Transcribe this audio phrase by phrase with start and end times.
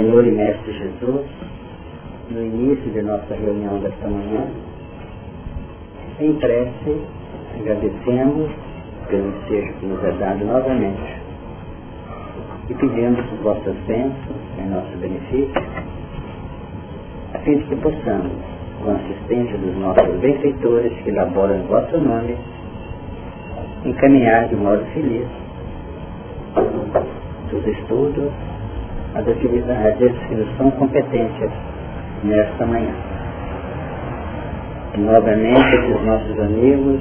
[0.00, 1.26] Senhor e Mestre Jesus,
[2.30, 4.46] no início de nossa reunião desta manhã,
[6.18, 7.02] em prece,
[7.60, 8.50] agradecemos
[9.10, 11.20] pelo ensejo que nos é dado novamente
[12.70, 15.62] e pedimos vossas bênçãos em nosso benefício,
[17.34, 18.32] a fim de que possamos,
[18.82, 22.38] com a assistência dos nossos benfeitores que elaboram em vosso nome,
[23.84, 25.28] encaminhar de modo feliz
[27.52, 28.32] os estudos,
[29.14, 31.50] as atividades que são competentes
[32.24, 32.94] nesta manhã.
[34.98, 37.00] Novamente esses nossos amigos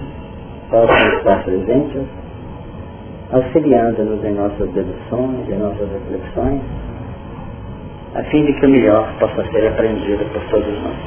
[0.69, 2.03] possam estar presentes,
[3.31, 6.61] auxiliando-nos em nossas deduções, em nossas reflexões,
[8.15, 10.97] a fim de que o melhor possa ser aprendido por todos nós.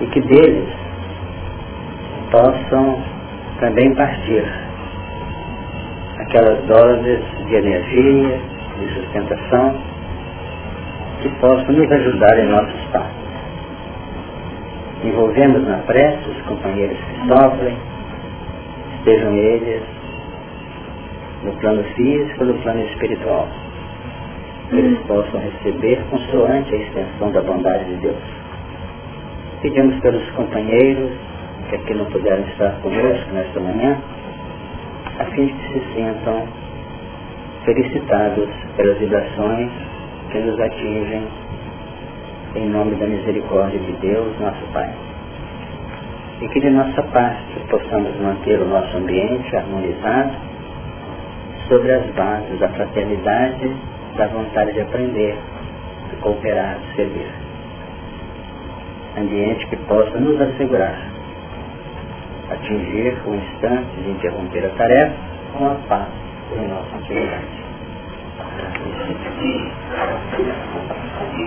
[0.00, 0.68] E que deles
[2.30, 2.98] possam
[3.60, 4.44] também partir
[6.18, 9.74] aquelas doses de energia, de sustentação,
[11.20, 13.28] que possam nos ajudar em nossos passos.
[15.04, 17.76] Envolvemos na prece os companheiros que sofrem,
[18.98, 19.82] estejam eles
[21.44, 23.48] no plano físico ou no plano espiritual.
[24.70, 28.22] Que eles possam receber consoante a extensão da bondade de Deus.
[29.62, 31.10] Pedimos pelos companheiros
[31.68, 33.98] que aqui não puderam estar conosco nesta manhã,
[35.18, 36.46] a fim de que se sintam
[37.68, 39.70] felicitados pelas vibrações
[40.32, 41.22] que nos atingem
[42.54, 44.90] em nome da misericórdia de Deus, nosso Pai.
[46.40, 50.32] E que de nossa parte possamos manter o nosso ambiente harmonizado
[51.68, 53.70] sobre as bases da fraternidade,
[54.16, 55.36] da vontade de aprender,
[56.08, 57.30] de cooperar, de servir.
[59.18, 60.98] Ambiente que possa nos assegurar
[62.48, 65.14] atingir o instante de interromper a tarefa
[65.52, 66.08] com a paz
[66.56, 67.57] em nossa atividade.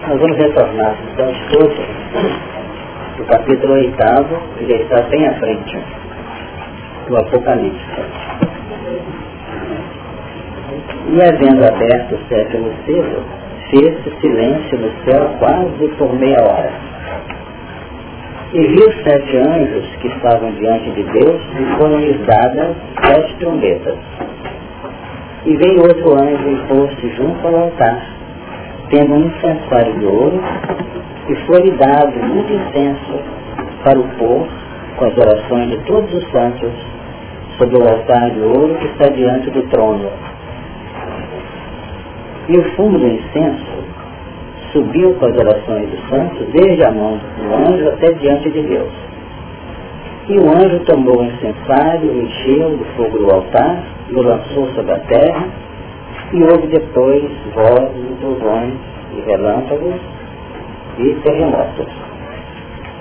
[0.07, 1.75] Nós vamos retornar então ao estudo
[3.17, 5.77] do capítulo oitavo, que já está bem à frente
[7.07, 7.85] do Apocalipse.
[11.07, 13.23] E havendo aberto o sétimo selo,
[13.69, 16.71] fez-se silêncio no céu quase por meia hora.
[18.53, 22.75] E viu sete anjos que estavam diante de Deus e foram-lhes dadas
[23.05, 23.97] sete trombetas.
[25.43, 28.05] E veio outro anjo e pôs-se junto ao altar,
[28.89, 30.39] tendo um incensário de ouro,
[31.29, 33.19] e foi-lhe dado muito incenso
[33.83, 34.47] para o pôr
[34.97, 36.71] com as orações de todos os santos
[37.57, 40.09] sobre o altar de ouro que está diante do trono.
[42.47, 43.81] E o fumo do incenso
[44.71, 48.91] subiu com as orações dos santos desde a mão do anjo até diante de Deus.
[50.29, 54.91] E o anjo tomou o incensário, encheu do fogo do altar, e o lançou sobre
[54.91, 55.47] a terra,
[56.33, 57.23] e houve depois
[57.55, 58.73] vozes, trovões,
[59.15, 59.95] e relâmpagos,
[60.97, 61.87] e terremotos.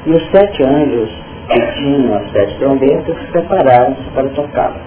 [0.07, 1.11] E os sete anjos
[1.49, 4.81] que tinham as sete trombetas prepararam-se para tocá-la.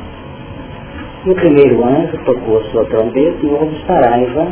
[1.26, 4.48] E o primeiro anjo tocou a sua trombeta e houve saraiva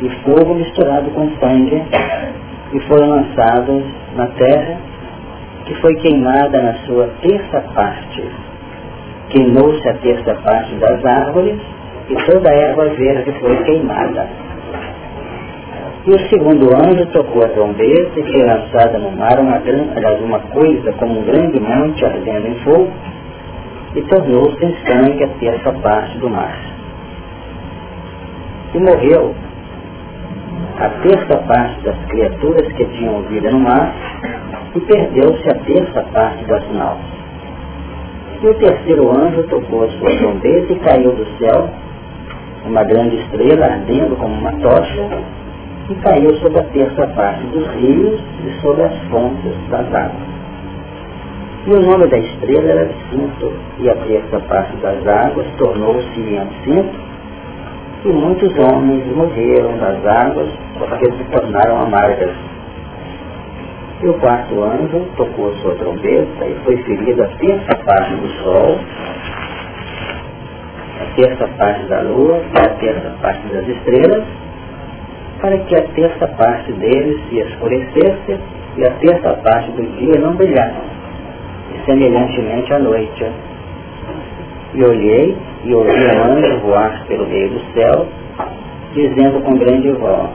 [0.00, 1.82] e fogo misturado com sangue,
[2.72, 3.84] e foram lançados
[4.16, 4.76] na terra,
[5.66, 8.49] que foi queimada na sua terça parte.
[9.30, 11.58] Queimou-se a terça parte das árvores,
[12.08, 14.26] e toda a erva verde foi queimada.
[16.06, 20.40] E o segundo anjo tocou a trombeta e foi lançada no mar uma, grande, uma
[20.40, 22.90] coisa como um grande monte ardendo em fogo,
[23.94, 26.58] e tornou-se em sangue a terça parte do mar.
[28.74, 29.34] E morreu
[30.78, 33.92] a terça parte das criaturas que tinham vida no mar
[34.74, 37.09] e perdeu-se a terça parte das naus.
[38.42, 41.68] E o terceiro anjo tocou a sua trombeta e caiu do céu
[42.66, 45.08] uma grande estrela ardendo como uma tocha
[45.90, 50.30] e caiu sobre a terça parte dos rios e sobre as fontes das águas.
[51.66, 56.40] E o nome da estrela era Cinto, e a terça parte das águas tornou-se em
[56.64, 57.10] cinto
[58.04, 60.48] e muitos homens morreram nas águas
[60.78, 62.30] porque se tornaram amargas.
[64.02, 68.78] E o quarto anjo tocou sua trombeta e foi ferido a terça parte do sol,
[71.00, 74.24] a terça parte da lua e a terça parte das estrelas,
[75.42, 78.38] para que a terça parte deles se escurecesse
[78.78, 80.80] e a terça parte do dia não brilhasse,
[81.74, 83.26] e semelhantemente à noite.
[84.72, 88.06] E olhei e ouvi um anjo voar pelo meio do céu,
[88.94, 90.30] dizendo com grande voz,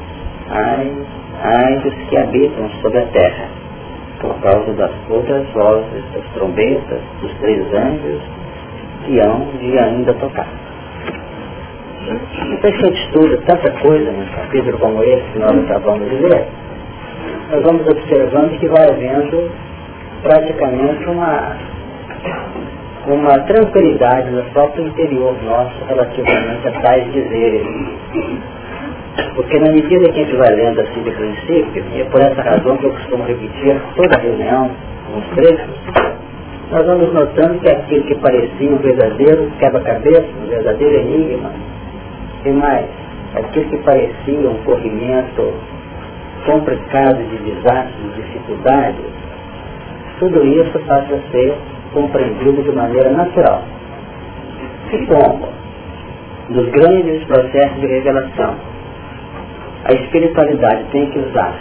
[0.52, 0.92] ai,
[1.44, 3.46] ai dos que habitam sobre a terra,
[4.22, 8.22] por causa das outras vozes, das trombetas, dos três anjos,
[9.06, 10.48] que hão de ainda tocar.
[12.62, 16.48] Que a gente estuda tanta coisa num capítulo como esse que nós acabamos de ler,
[17.52, 19.52] nós vamos observando que vai havendo
[20.24, 21.56] praticamente uma,
[23.08, 27.68] uma tranquilidade no próprio interior nosso relativamente a tais dizeres.
[29.36, 32.42] Porque na medida que a gente vai lendo assim de princípio, e é por essa
[32.42, 34.72] razão que eu costumo repetir toda reunião,
[35.16, 35.70] uns trechos,
[36.72, 41.52] nós vamos notando que aquilo que parecia um verdadeiro quebra-cabeça, um verdadeiro enigma,
[42.46, 42.86] e mais,
[43.36, 45.54] aquilo que parecia um corrimento
[46.46, 49.06] complicado de desastres, de dificuldades,
[50.20, 51.56] tudo isso passa a ser
[51.94, 53.64] compreendido de maneira natural.
[54.92, 55.50] E como?
[56.50, 58.56] Nos grandes processos de revelação,
[59.86, 61.56] a espiritualidade tem que usar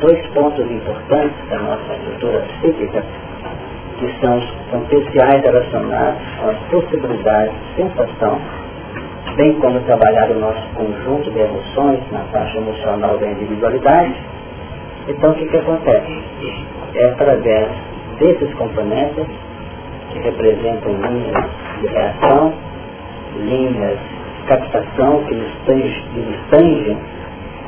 [0.00, 3.04] dois pontos importantes da nossa estrutura psíquica,
[3.98, 8.40] que são os potenciais relacionados com possibilidades de sensação,
[9.36, 14.14] bem como trabalhar o nosso conjunto de emoções na faixa emocional da individualidade.
[15.08, 16.22] Então o que, que acontece?
[16.94, 17.68] É através
[18.20, 19.26] desses componentes
[20.12, 21.44] que representam linhas
[21.80, 22.54] de reação,
[23.38, 25.52] linhas de captação que nos
[26.50, 26.98] tangem,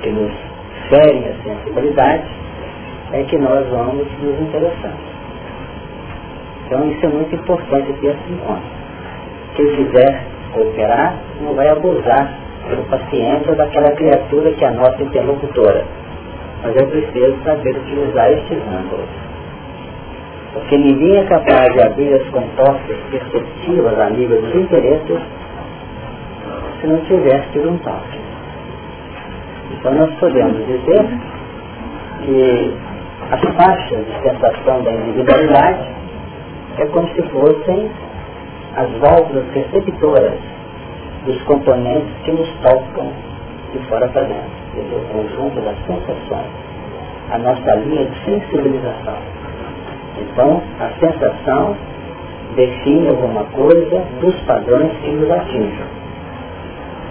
[0.03, 0.33] que nos
[0.89, 2.25] ferem a sensibilidade,
[3.13, 4.93] é que nós vamos nos interessar.
[6.67, 8.71] Então isso é muito importante ter esse encontro.
[9.55, 12.33] Quem quiser cooperar não vai abusar
[12.71, 15.85] do paciente ou daquela criatura que é a nossa interlocutora.
[16.63, 19.09] Mas é preciso saber utilizar estes ângulos.
[20.53, 25.21] Porque ninguém é capaz de abrir as compostas perceptivas a nível dos interesses
[26.81, 28.22] se não tivesse tido um toque.
[29.73, 31.07] Então nós podemos dizer
[32.25, 32.77] que
[33.31, 35.89] as faixas de sensação da individualidade
[36.79, 37.91] é como se fossem
[38.77, 40.39] as válvulas receptoras
[41.27, 43.13] dos componentes que nos tocam
[43.73, 46.51] de fora para dentro, dizer, o conjunto das sensações,
[47.31, 49.17] a nossa linha de sensibilização.
[50.19, 51.77] Então, a sensação
[52.55, 56.02] define alguma coisa dos padrões que nos atingem.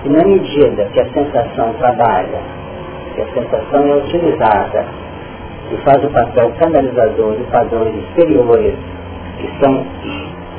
[0.04, 2.40] E na medida que a sensação trabalha,
[3.16, 4.86] que a sensação é utilizada
[5.72, 8.76] e faz o papel canalizador de padrões exteriores
[9.38, 9.86] que são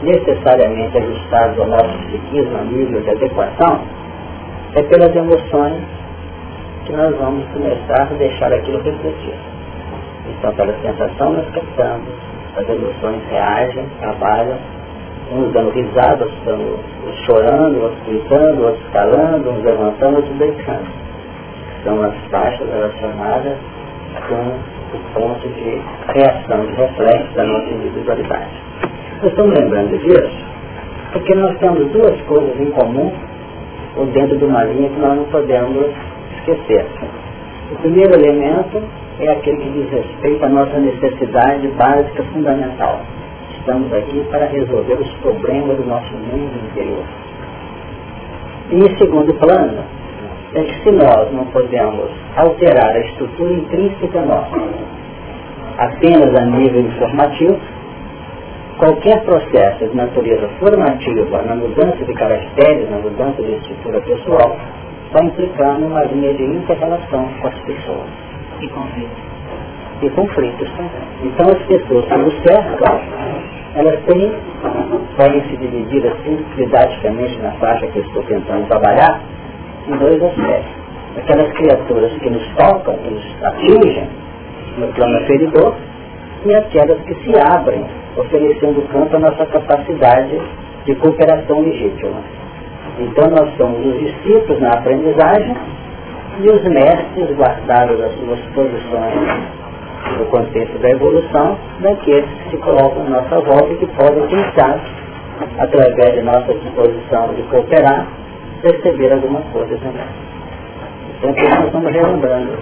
[0.02, 3.80] necessariamente ajustados ao nosso psiquismo, a nível de adequação,
[4.74, 5.82] é pelas emoções
[6.86, 9.34] que nós vamos começar a deixar aquilo refletir.
[10.28, 12.08] Então, pela sensação nós captamos,
[12.56, 14.58] as emoções reagem, trabalham,
[15.32, 16.78] uns dando risada, outros dando,
[17.26, 20.86] chorando, outros gritando, outros calando, uns levantando, outros deitando.
[21.84, 23.56] São as taxas relacionadas
[24.28, 25.80] com o ponto de
[26.14, 28.50] reação, de reflexo da nossa individualidade.
[29.22, 30.52] Nós estamos lembrando disso
[31.12, 33.12] porque nós temos duas coisas em comum
[33.96, 35.86] ou dentro de uma linha que nós não podemos
[36.38, 36.86] esquecer.
[37.70, 38.82] O primeiro elemento
[39.20, 43.00] é aquele que diz respeito à nossa necessidade básica fundamental
[43.62, 47.04] estamos aqui para resolver os problemas do nosso mundo interior.
[48.72, 49.84] E segundo plano,
[50.54, 54.60] é que se nós não podemos alterar a estrutura intrínseca nossa,
[55.78, 57.56] apenas a nível informativo,
[58.78, 64.56] qualquer processo de natureza formativa na mudança de caracteres, na mudança de estrutura pessoal,
[65.12, 68.08] vai implicar numa linha de inter-relação com as pessoas.
[68.60, 69.22] E conflitos.
[70.02, 71.02] E conflitos também.
[71.22, 73.31] Então as pessoas que nos cercam
[73.74, 74.32] elas têm,
[75.16, 79.20] podem se dividir assim, didaticamente na faixa que eu estou tentando trabalhar,
[79.88, 80.82] em dois aspectos.
[81.16, 84.08] Aquelas criaturas que nos tocam, que nos atingem
[84.78, 85.74] no plano aferidor,
[86.44, 87.84] e aquelas que se abrem,
[88.16, 90.40] oferecendo campo à nossa capacidade
[90.84, 92.20] de cooperação legítima.
[92.98, 95.56] Então nós somos os discípulos na aprendizagem
[96.40, 99.61] e os mestres guardados as suas posições
[100.18, 104.80] no contexto da evolução daqueles que se colocam à nossa volta e que podem, pensar,
[105.58, 108.06] através de nossa disposição de cooperar,
[108.60, 110.06] perceber alguma coisa também.
[111.18, 112.52] Então, nós estamos relembrando.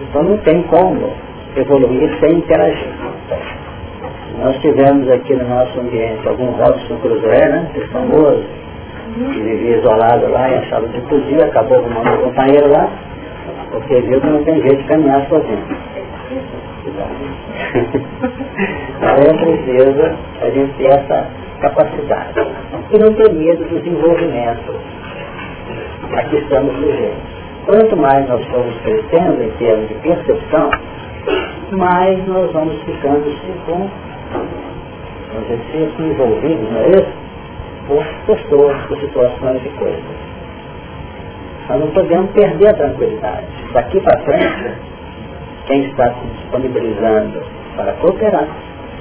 [0.00, 1.10] Então, não tem como
[1.56, 2.92] evoluir sem interagir.
[4.38, 8.44] Nós tivemos aqui no nosso ambiente algum Robson Cruzoé, né, que é famoso,
[9.14, 12.90] que vivia isolado lá e achava que podia, acabou arrumando um companheiro lá,
[13.70, 15.64] porque viu que não tem jeito de caminhar sozinho.
[19.18, 20.02] É preciso
[20.40, 21.26] a gente ter essa
[21.60, 22.32] capacidade.
[22.92, 24.74] E não ter medo do desenvolvimento
[26.12, 27.36] a que estamos sujeitos.
[27.66, 30.70] Quanto mais nós formos crescendo em termos de percepção,
[31.72, 33.88] mais nós vamos ficando circun,
[35.32, 37.12] vamos dizer, envolvidos, não é isso?
[37.88, 40.04] Por pessoas, por situações e coisas.
[41.68, 43.46] Nós não podemos perder a tranquilidade.
[43.72, 44.74] Daqui para frente,
[45.66, 47.42] quem está se disponibilizando
[47.76, 48.46] para cooperar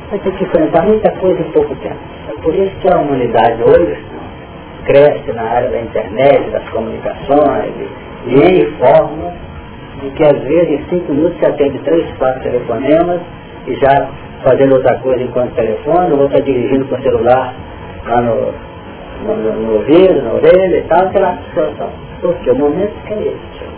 [0.09, 1.97] vai ter que enfrentar muita coisa em pouco tempo.
[2.29, 3.97] É por isso que a humanidade hoje
[4.85, 7.73] cresce na área da internet, das comunicações,
[8.27, 9.33] e em formas
[10.01, 13.21] de que às vezes em cinco minutos se atende três, quatro telefonemas
[13.67, 14.09] e já
[14.43, 17.53] fazendo outra coisa enquanto telefone, ou está dirigindo com o celular
[18.05, 18.53] lá no,
[19.25, 21.89] no, no, no ouvido, na orelha e tal, aquela situação.
[22.21, 23.74] Porque o momento que é esse.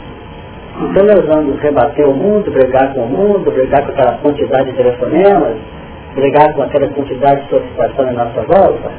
[0.79, 4.77] Então nós vamos rebater o mundo, brigar com o mundo, brigar com aquela quantidade de
[4.77, 5.57] telefonemas,
[6.13, 8.91] brigar com aquela quantidade de solicitação na nossa volta.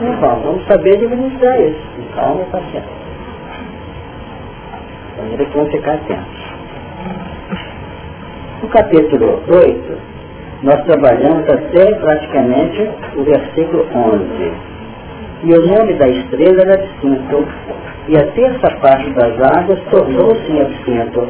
[0.00, 1.82] Não vamos, vamos saber administrar isso,
[2.14, 2.96] calma e paciência.
[5.12, 6.46] Então ele vamos ficar atentos.
[8.62, 9.98] No capítulo 8,
[10.62, 14.75] nós trabalhamos até praticamente o versículo 11.
[15.42, 17.46] E o nome da estrela era distinto,
[18.08, 21.28] e a terça parte das águas tornou-se em absinto.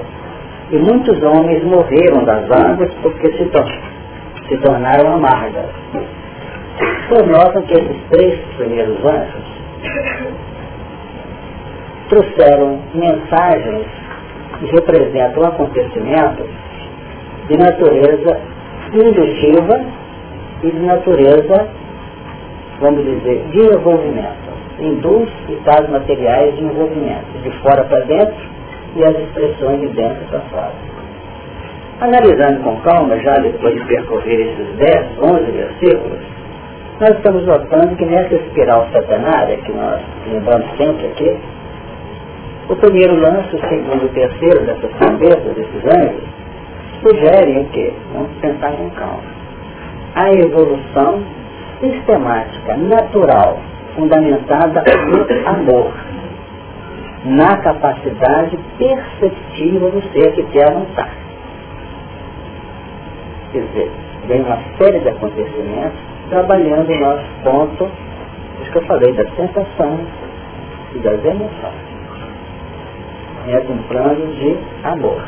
[0.70, 3.50] E muitos homens morreram das águas porque se,
[4.48, 5.70] se tornaram amargas.
[7.08, 9.56] Vocês notam que esses três primeiros anjos
[12.08, 13.86] trouxeram mensagens
[14.58, 16.46] que representam acontecimentos
[17.48, 18.40] de natureza
[18.92, 19.80] indutiva
[20.62, 21.68] e de natureza,
[22.80, 24.46] vamos dizer, de envolvimento.
[24.78, 28.36] Induz estados materiais de envolvimento, de fora para dentro
[28.94, 30.72] e as expressões de dentro para fora.
[32.00, 36.18] Analisando com calma, já depois de percorrer esses 10, 11 versículos,
[37.00, 41.38] nós estamos notando que nessa espiral satanária, que nós lembramos sempre aqui,
[42.68, 46.22] o primeiro lance, o segundo e o terceiro dessas cabeças, desses anjos,
[47.00, 47.92] sugerem o quê?
[48.12, 49.22] Vamos pensar com calma.
[50.14, 51.22] A evolução
[51.80, 53.58] sistemática, natural,
[53.94, 55.92] fundamentada no amor,
[57.24, 61.10] na capacidade perceptiva do ser que quer avançar.
[63.52, 63.90] Quer dizer,
[64.26, 67.90] vem uma série de acontecimentos trabalhando o nosso ponto,
[68.60, 70.06] isso que eu falei, das sensações
[70.94, 71.86] e das emoções.
[73.48, 75.22] É um plano de amor.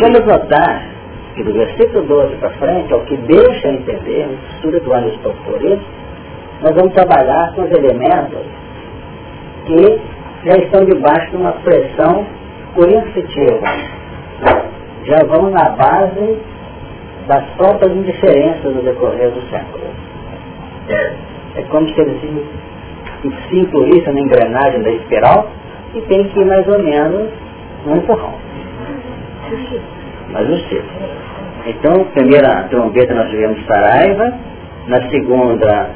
[0.00, 0.91] Vamos notar
[1.34, 5.62] que do versículo 12 para frente, ao que deixa entender, a estudo do Aristóteles por
[5.62, 5.84] isso,
[6.62, 8.46] nós vamos trabalhar com os elementos
[9.66, 10.00] que
[10.44, 12.26] já estão debaixo de uma pressão
[12.74, 13.66] coercitiva.
[15.04, 16.38] Já vão na base
[17.26, 19.84] das próprias indiferenças no decorrer do século.
[21.56, 22.20] É como se eles
[23.48, 25.48] se incluíssem na engrenagem da espiral
[25.94, 27.28] e tem que ir mais ou menos
[27.86, 28.34] no empurrão.
[30.32, 31.22] Mas o ciclo.
[31.66, 34.32] Então, primeira trombeta nós tivemos Saraiva,
[34.88, 35.90] na segunda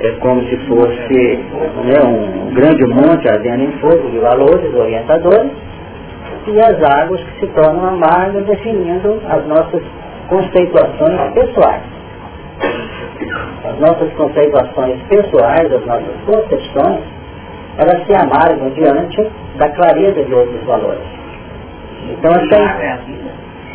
[0.00, 1.38] é como se fosse
[1.84, 5.52] né, um grande monte ardendo em fogo de valores orientadores,
[6.46, 9.82] e as águas que se tornam amargas definindo as nossas
[10.28, 11.82] conceituações pessoais.
[13.64, 17.00] As nossas conceituações pessoais, as nossas concepções,
[17.78, 21.23] elas se amargam diante da clareza de outros valores.
[22.10, 23.14] Então essa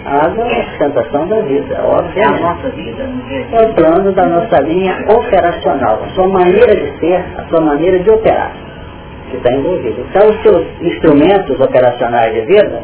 [0.05, 2.21] a água é a sustentação da vida, óbvio.
[2.21, 3.03] É a nossa vida.
[3.51, 7.99] É o plano da nossa linha operacional, a sua maneira de ser, a sua maneira
[7.99, 8.51] de operar,
[9.29, 10.01] que está envolvida.
[10.09, 12.81] Então os seus instrumentos operacionais de vida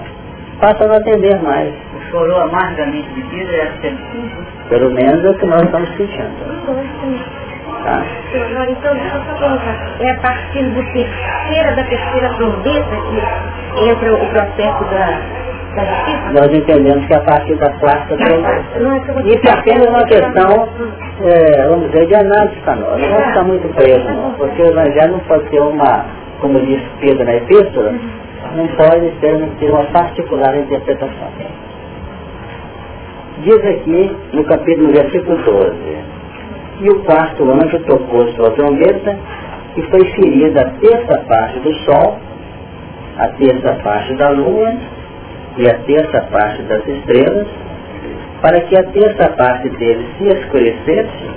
[0.59, 1.73] passam a atender mais.
[1.95, 6.35] O chorou amargamente de vida é a Pelo menos é o que nós estamos sentindo.
[7.85, 8.03] Tá?
[8.67, 9.95] então deixa eu só perguntar.
[9.99, 15.21] É a partir do terceira da terceira trombeta que entra o processo da,
[15.75, 16.31] da justiça?
[16.33, 19.27] Nós entendemos que é a partir da quarta trombeta.
[19.27, 20.67] Isso é apenas uma questão,
[21.21, 23.01] é, vamos dizer, de análise para nós.
[23.01, 26.05] Não ficar muito preso, não, porque o Evangelho não pode ser uma,
[26.41, 27.93] como diz Pedro na Epístola,
[28.55, 31.29] não pode ter uma particular interpretação.
[33.43, 36.15] Diz aqui no capítulo versículo 12,
[36.81, 39.17] e o quarto anjo tocou sua trombeta
[39.77, 42.17] e foi ferida a terça parte do sol,
[43.17, 44.73] a terça parte da lua
[45.57, 47.47] e a terça parte das estrelas,
[48.41, 51.29] para que a terça parte deles se escurecesse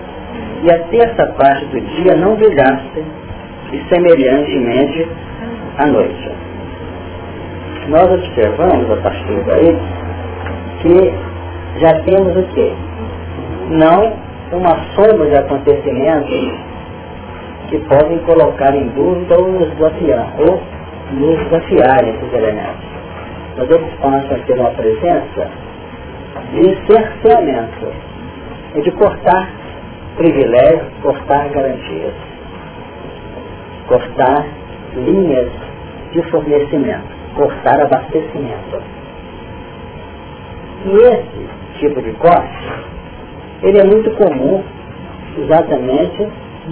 [0.62, 3.04] e a terça parte do dia não brilhasse,
[3.73, 5.09] e semelhantemente
[5.78, 6.30] à noite.
[7.88, 9.78] Nós observamos a partir daí
[10.83, 12.73] que já temos o quê?
[13.71, 16.59] Não uma soma de acontecimentos
[17.69, 20.62] que podem colocar em dúvida ou nos desafiar, ou
[21.12, 22.88] nos desafiar esses elementos.
[23.57, 25.49] Mas eles passam a ter uma presença
[26.52, 28.09] de cerceamento,
[28.75, 29.50] e de cortar
[30.17, 32.14] privilégios, cortar garantias,
[33.87, 34.47] cortar
[34.95, 35.50] linhas
[36.12, 38.83] de fornecimento, cortar abastecimento.
[40.87, 41.49] E esse
[41.81, 42.73] tipo de corte,
[43.62, 44.62] ele é muito comum
[45.37, 46.29] exatamente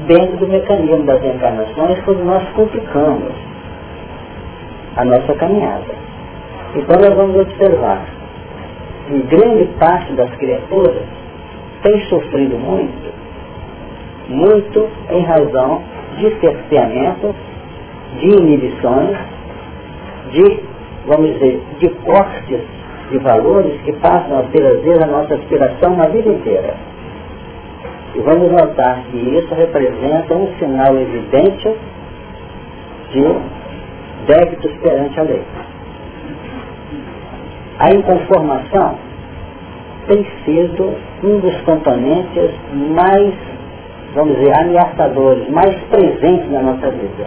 [0.07, 3.33] dentro do mecanismo das encarnações quando nós complicamos
[4.97, 5.95] a nossa caminhada.
[6.75, 8.05] Então nós vamos observar
[9.07, 11.03] que grande parte das criaturas
[11.83, 13.13] tem sofrido muito,
[14.29, 15.83] muito em razão
[16.19, 17.35] de cerceamento,
[18.19, 19.17] de inibições,
[20.33, 20.61] de,
[21.07, 22.61] vamos dizer, de cortes
[23.11, 26.75] de valores que passam a ser a nossa aspiração na vida inteira.
[28.15, 31.75] E vamos notar que isso representa um sinal evidente
[33.13, 33.25] de
[34.27, 35.43] débitos perante a lei.
[37.79, 38.99] A inconformação
[40.09, 42.51] tem sido um dos componentes
[42.95, 43.35] mais,
[44.15, 47.27] vamos dizer, ameaçadores, mais presentes na nossa vida.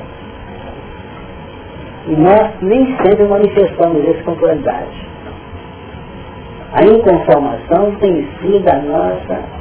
[2.08, 5.09] E nós nem sempre manifestamos isso com claridade.
[6.74, 9.60] A inconformação tem sido a nossa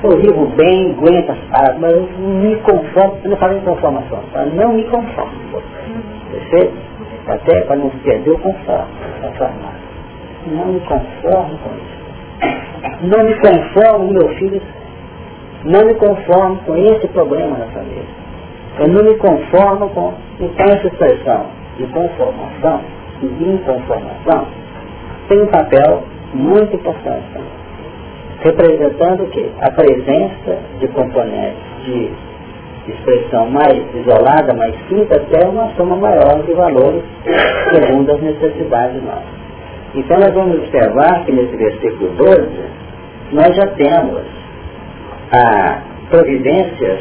[0.00, 4.20] eu vivo bem, aguento as paradas, mas eu me conformo, eu não falo em conformação,
[4.32, 4.44] tá?
[4.44, 5.32] não me conformo.
[6.30, 6.74] Perfeito?
[7.26, 8.86] Até para não perder o conformo,
[10.46, 11.98] Não me conformo com isso.
[13.02, 14.62] Não me conformo, meu filho,
[15.64, 18.04] não me conformo com esse problema na família.
[18.78, 20.14] Eu não me conformo com.
[20.38, 22.80] Então essa expressão de conformação
[23.20, 24.46] e de inconformação
[25.28, 26.02] tem um papel
[26.34, 27.58] muito importante
[28.40, 29.50] representando o quê?
[29.60, 32.10] A presença de componentes de
[32.88, 37.02] expressão mais isolada, mais simples, até uma soma maior de valores
[37.72, 39.38] segundo as necessidades nossas.
[39.94, 42.48] Então nós vamos observar que nesse versículo 12
[43.32, 44.22] nós já temos
[45.32, 47.00] a providências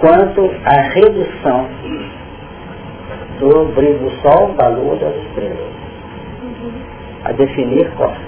[0.00, 1.66] quanto à redução
[3.38, 5.75] do brilho do sol, da das estrelas,
[7.26, 8.20] a definir corte.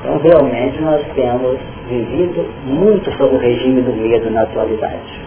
[0.00, 5.20] Então, realmente, nós temos vivido muito sob o regime do medo na atualidade.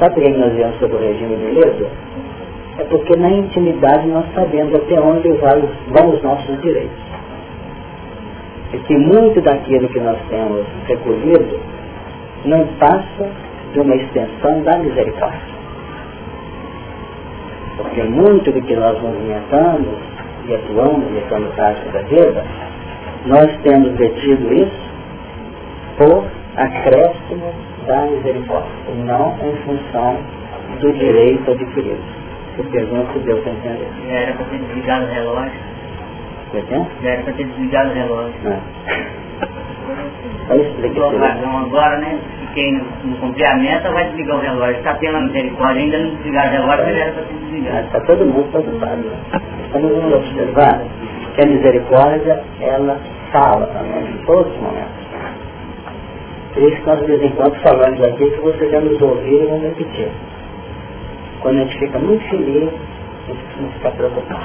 [0.00, 1.86] Sabe por que nós vivemos sob o regime do medo?
[2.78, 7.06] É porque na intimidade nós sabemos até onde vão os nossos direitos.
[8.72, 11.60] E que muito daquilo que nós temos recolhido
[12.44, 13.30] não passa
[13.72, 15.56] de uma extensão da misericórdia.
[17.76, 20.15] Porque muito do que nós movimentamos
[20.48, 22.44] e atuamos e estamos prática da vida
[23.26, 24.86] nós temos detido isso
[25.98, 26.24] por
[26.56, 27.52] acréscimo
[27.86, 30.16] da misericórdia, e não em função
[30.80, 32.02] do direito adquirido.
[32.56, 33.88] Eu pergunto se deu para entender.
[34.08, 35.60] Já era para ter desligado o relógio.
[36.50, 36.86] Você tem?
[37.02, 38.34] Já era para ter desligado o relógio.
[38.44, 39.25] Não.
[40.54, 41.16] Explica isso.
[41.38, 42.18] Então agora, né?
[42.54, 42.72] Quem
[43.04, 44.78] não cumprir a meta vai desligar o relógio.
[44.78, 47.86] Está tendo a misericórdia, ainda não desligar o relógio, mas era para ter desligado.
[47.86, 49.04] Está todo mundo preocupado.
[49.66, 50.82] Estamos vamos observar
[51.34, 52.98] que a misericórdia, ela
[53.30, 55.06] fala também, em todos os momentos.
[56.54, 59.44] Por isso que nós de vez em quando falamos aqui que vocês já nos ouviram
[59.44, 60.08] e vão repetir.
[61.40, 62.70] Quando a gente fica muito feliz,
[63.28, 64.40] a gente não fica preocupado.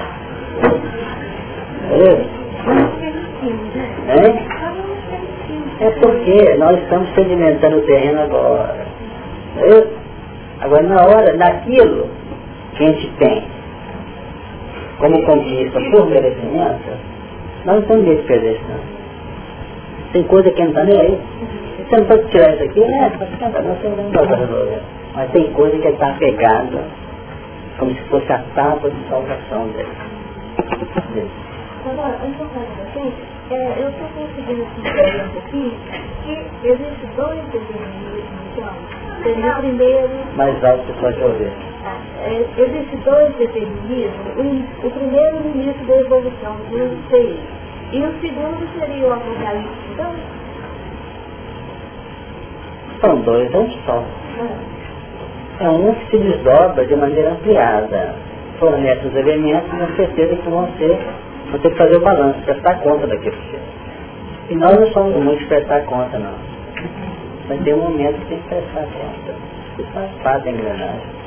[1.87, 3.30] Beleza?
[3.41, 4.61] É?
[5.85, 8.85] É porque nós estamos sedimentando o terreno agora.
[10.61, 12.07] Agora na hora, naquilo
[12.75, 13.43] que a gente tem
[14.99, 16.91] como conquista por merecimento,
[17.65, 18.63] nós não temos medo de perder isso.
[20.13, 21.19] Tem coisa que não está nem aí.
[21.89, 23.11] Você não pode tirar isso aqui, né?
[24.13, 24.81] Não vai resolver.
[25.15, 26.83] Mas tem coisa que está pegada,
[27.79, 29.89] como se fosse a tábua de salvação dele.
[31.83, 33.13] Agora, um pouquinho assim,
[33.49, 35.77] é, eu estou conseguindo entender um pouquinho
[36.23, 38.73] que existem dois determinismos, então.
[39.21, 40.09] O primeiro...
[40.35, 41.51] Mais alto que pode ouvir.
[42.23, 44.37] É, Existem dois determinismos.
[44.37, 47.39] Um, o primeiro no início da evolução, do seis.
[47.91, 50.13] E o segundo seria o apocalipse, então?
[53.01, 54.03] São dois, não só.
[55.59, 58.15] É um que se desdobra de maneira ampliada.
[58.59, 60.99] Fornece os elementos com certeza que vão ser,
[61.51, 63.59] vão ter que fazer o balanço, prestar conta daquilo que é.
[64.49, 66.33] E nós não somos muito prestar conta, não.
[67.47, 69.33] Mas tem um momento que tem que prestar conta.
[69.77, 71.21] Isso faz parte da engrenagem.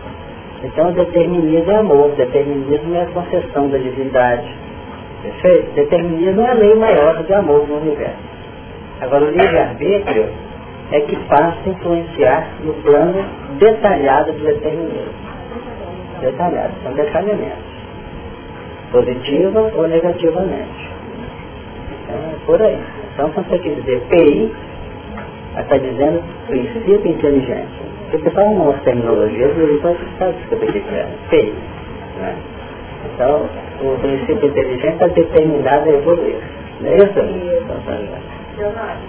[0.62, 4.50] Então o determinismo é amor, determinismo é a concessão da divindade.
[5.22, 5.74] Perfeito?
[5.74, 8.16] Determinismo é a lei maior do amor no universo.
[9.00, 10.28] Agora o livre-arbítrio
[10.92, 13.24] é que passa a influenciar no plano
[13.58, 15.12] detalhado do determinismo.
[16.20, 17.73] Detalhado, são detalhamentos.
[18.94, 20.88] Positiva ou negativamente.
[21.90, 22.78] Então é por aí.
[23.12, 24.52] Então quando você quer dizer PI,
[25.61, 27.83] está dizendo princípio inteligente.
[28.12, 31.54] O pessoal não usa terminologia, então você sabe o que é feio.
[32.20, 32.37] Né?
[33.12, 33.48] Então,
[33.83, 36.37] o princípio inteligente está determinado a evoluir.
[36.80, 37.20] Não é isso?
[38.61, 39.02] Nome,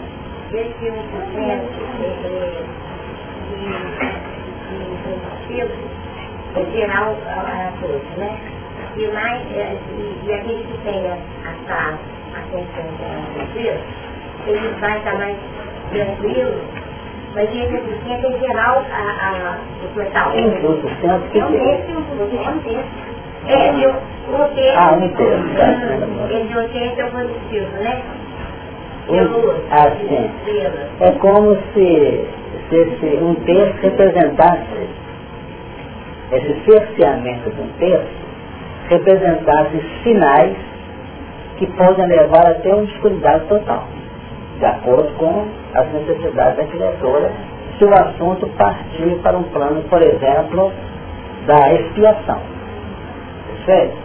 [0.54, 0.96] esse 1%
[5.48, 5.64] de,
[8.18, 8.55] né?
[8.98, 11.18] E, mais, e, e aquele que tem a,
[11.70, 11.90] a,
[12.38, 12.86] a consciência
[13.36, 13.82] de Deus,
[14.48, 15.38] ele vai estar mais
[15.92, 16.86] tranquilo
[17.36, 20.32] mas esse é em geral a, a, o total.
[20.32, 21.14] É um terço, é
[22.50, 22.90] um terço.
[23.48, 24.78] É, eu, um terço.
[24.78, 25.44] Ah, um terço.
[26.32, 28.02] Esse um terço é o positivo, né?
[29.70, 30.32] Ah, sim.
[31.02, 32.26] É como se,
[32.70, 34.88] se esse um terço representasse,
[36.32, 38.25] esse cerceamento de um terço,
[38.90, 40.56] representasse sinais
[41.58, 43.88] que podem levar até uma escuridade total
[44.60, 47.32] de acordo com as necessidades da criatura,
[47.78, 50.72] se o assunto partir para um plano, por exemplo,
[51.46, 52.40] da expiação.
[53.66, 53.98] Perfeito?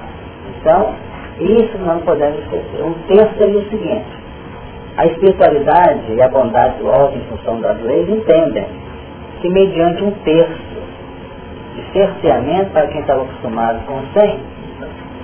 [0.58, 0.94] Então,
[1.38, 2.82] isso não podemos esquecer.
[2.82, 4.18] Um terço seria o seguinte,
[4.96, 8.66] a espiritualidade e a bondade do alto em função das leis entendem
[9.40, 10.70] que mediante um terço
[11.76, 14.40] de cerceamento para quem estava acostumado com 100,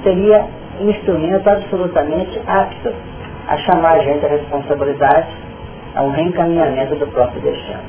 [0.07, 0.47] seria
[0.81, 2.93] um instrumento absolutamente apto
[3.49, 5.27] a chamar a gente à responsabilidade,
[5.97, 7.81] ao reencaminhamento do próprio destino.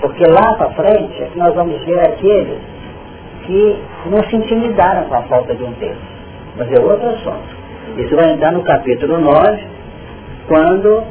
[0.00, 2.58] Porque lá para frente é que nós vamos ver aqueles
[3.46, 6.02] que não se intimidaram com a falta de um texto.
[6.56, 7.62] Mas é outro assunto.
[7.96, 9.66] Isso vai entrar no capítulo 9,
[10.48, 11.04] quando,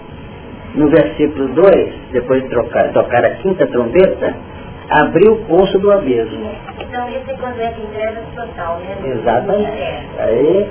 [0.76, 4.36] no versículo 2, depois de trocar, tocar a quinta trombeta,
[4.92, 6.52] abriu o poço do abismo.
[6.80, 8.98] Então, esse é quando é em trevas total, né?
[9.04, 10.10] Exatamente.
[10.20, 10.70] Aí,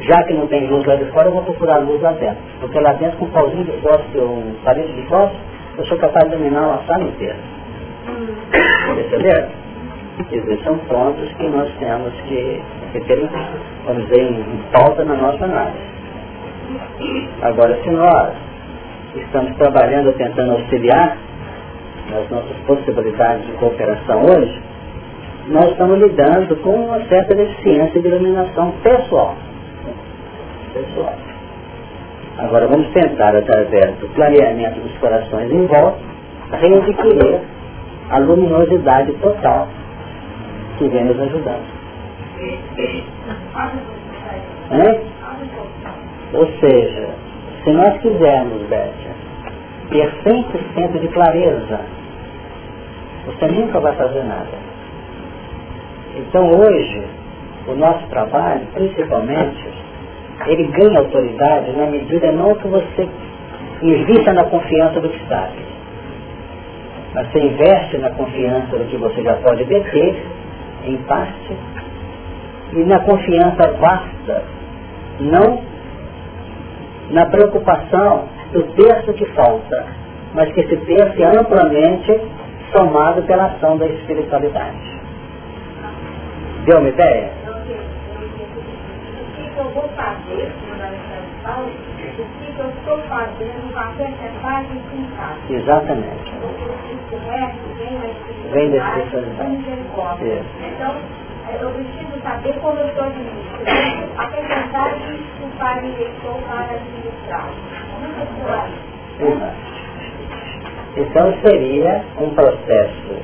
[0.00, 2.38] já que não tem luz lá de fora, eu vou procurar luz lá dentro.
[2.60, 5.40] Porque lá dentro, com um pauzinho de fósforo, um parede de fósforo,
[5.76, 7.36] eu sou capaz de dominar uma sala inteira.
[8.94, 9.48] Perceberam?
[10.32, 12.60] Esses são pontos que nós temos que,
[12.92, 13.28] que ter,
[13.84, 15.78] vamos dizer, em pauta na nossa análise.
[17.42, 18.32] Agora, se nós
[19.14, 21.16] estamos trabalhando, tentando auxiliar
[22.10, 24.62] nas nossas possibilidades de cooperação hoje,
[25.48, 29.36] nós estamos lidando com uma certa deficiência de iluminação pessoal
[30.72, 31.14] pessoal.
[32.38, 35.98] Agora vamos tentar, através do clareamento dos corações em volta,
[36.52, 37.40] readquirir
[38.10, 39.68] a luminosidade total
[40.78, 41.66] que vem nos ajudando.
[44.70, 45.00] Hein?
[46.34, 47.08] Ou seja,
[47.64, 49.17] se nós quisermos, Bétia,
[49.90, 51.80] ter 100% de clareza,
[53.26, 54.68] você nunca vai fazer nada.
[56.16, 57.02] Então hoje,
[57.66, 59.68] o nosso trabalho, principalmente,
[60.46, 63.08] ele ganha autoridade na medida não que você
[63.82, 65.68] invista na confiança do que sabe.
[67.14, 70.22] Mas você investe na confiança do que você já pode deter,
[70.84, 71.56] em parte,
[72.72, 74.44] e na confiança vasta,
[75.20, 75.60] não
[77.10, 79.86] na preocupação do terço que falta,
[80.34, 82.20] mas que esse terço é amplamente
[82.76, 84.98] somado pela ação da espiritualidade.
[86.64, 87.30] Deu uma ideia?
[89.58, 94.28] que eu vou fazer, como a Alexandre fala, o que eu estou fazendo vai essa
[94.40, 96.32] base em Exatamente.
[97.10, 97.66] O resto
[98.52, 99.58] vem da espiritualidade.
[100.60, 100.94] Então,
[101.60, 105.48] eu preciso saber como eu estou administrando a mensagem que o
[105.96, 107.48] deixou para administrar.
[110.96, 113.16] Então seria um processo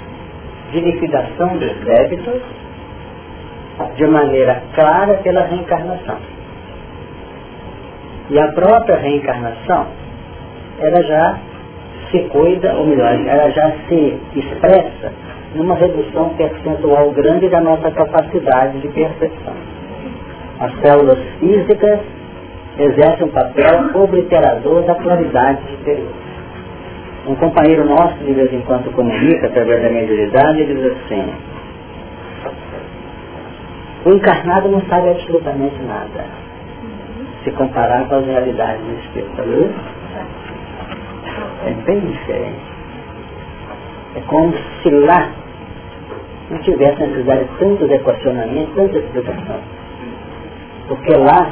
[0.72, 2.42] de liquidação dos débitos
[3.96, 6.18] de maneira clara pela reencarnação.
[8.30, 9.86] E a própria reencarnação,
[10.80, 11.38] ela já
[12.10, 15.12] se cuida, ou melhor, ela já se expressa
[15.54, 19.54] numa redução percentual grande da nossa capacidade de percepção.
[20.60, 22.00] As células físicas
[22.78, 26.12] exercem um papel obliterador da claridade exterior.
[27.26, 31.32] Um companheiro nosso, de vez em quando, comunica através da mediunidade e diz assim,
[34.04, 36.26] o encarnado não sabe absolutamente nada.
[37.42, 39.74] Se comparar com as realidades do espírito.
[40.12, 40.24] Tá
[41.66, 42.74] é bem diferente.
[44.16, 45.30] É como se lá
[46.50, 49.60] não tivesse necessidade de tantos equacionamentos, tanta explicação.
[50.88, 51.50] Porque lá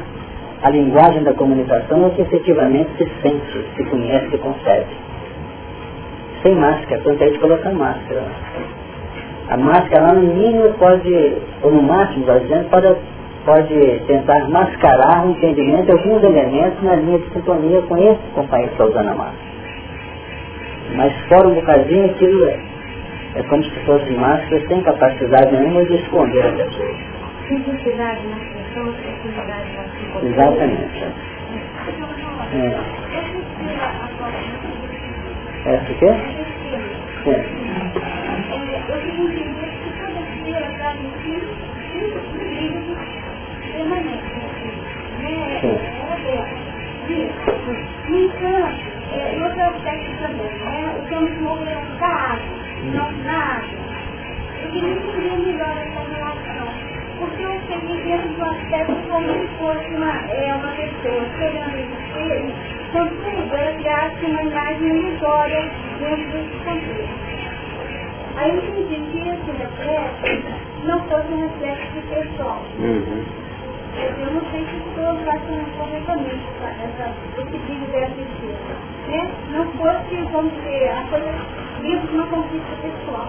[0.62, 4.86] a linguagem da comunicação é que efetivamente se sente, se conhece, se concebe.
[6.42, 8.22] Sem máscara, tanto é de colocar máscara.
[9.48, 12.94] A máscara no mínimo pode, ou no máximo, dizendo, pode,
[13.44, 18.68] pode tentar mascarar o entendimento de alguns elementos na linha de sintonia com esse companheiro
[18.68, 19.52] que está usando a máscara.
[20.94, 22.58] Mas fora um bocadinho aquilo é.
[23.34, 26.94] É como se fossem máscaras sem capacidade nenhuma de esconder a pessoa.
[27.48, 29.81] Simplicidade na expressão, simplicidade na
[30.22, 31.04] Exatamente.
[32.54, 33.02] É.
[35.64, 36.10] Essa o quê?
[40.22, 41.34] Que feira traz em si
[41.92, 42.98] cinco períodos
[43.72, 44.32] permanentes.
[45.18, 45.60] Né?
[48.08, 48.80] No entanto,
[49.12, 50.94] é, aspecto também, né?
[51.02, 52.46] os homens morreram da água,
[52.84, 53.82] não na água.
[54.62, 56.91] Eu queria entender melhor essa relação.
[57.22, 62.52] Porque eu cheguei dentro do aspecto como se fosse uma, é, uma pessoa em espelho,
[62.90, 67.22] contudo, ela criasse uma imagem ilusória dentro desse contexto.
[68.34, 70.42] Aí eu entendi que esse reflexo
[70.84, 72.60] não fosse um reflexo pessoal.
[72.80, 73.24] Uhum.
[74.18, 78.16] Eu não sei se estou relacionando corretamente essa, esse vídeo dessa.
[79.06, 79.30] Né?
[79.52, 81.30] Não fosse, vamos dizer, a coisa
[81.82, 83.28] livre de uma conquista pessoal.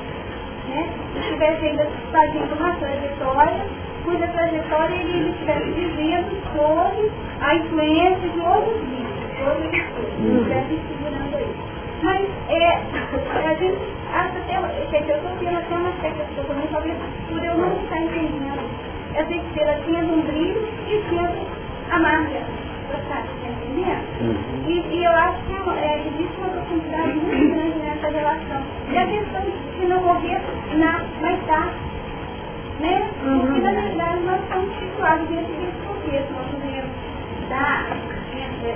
[0.74, 0.90] Né?
[1.14, 3.66] Se estivesse ainda fazendo uma trajetória,
[4.04, 10.82] cuja trajetória ele, estivesse vivendo sob a influência de outros vídeos, de outras pessoas, estivesse
[10.88, 11.56] segurando aí.
[12.04, 13.78] Mas é, a gente
[14.14, 16.98] acha até, eu estou vendo até uma certa pessoa também, talvez
[17.30, 21.32] por eu não estar entendendo essa estrela tinha um brilho e tinha
[21.92, 22.42] a marca.
[22.94, 24.04] Tá entendendo?
[24.22, 24.70] Uhum.
[24.70, 28.62] E, e eu acho que é, existe uma oportunidade muito grande nessa relação.
[28.92, 29.42] E a questão
[29.80, 30.42] de não morrer
[30.76, 31.74] na, mais tarde.
[32.80, 33.10] Né?
[33.24, 36.92] Porque na verdade nós estamos situados desse contexto, nós podemos
[37.50, 37.88] dar.
[38.36, 38.76] né,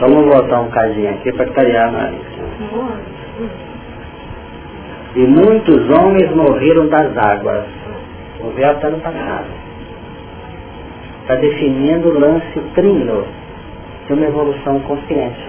[0.00, 2.12] Vamos voltar um cadinho aqui para clarear na
[5.14, 7.64] E muitos homens morreram das águas.
[8.40, 9.65] O véu está no passado.
[11.26, 13.26] Está definindo o lance trino
[14.06, 15.44] de uma evolução consciente.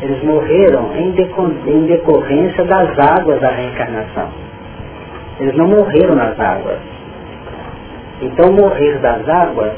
[0.00, 4.28] Eles morreram em, em decorrência das águas da reencarnação.
[5.40, 6.78] Eles não morreram nas águas.
[8.22, 9.72] Então morrer das águas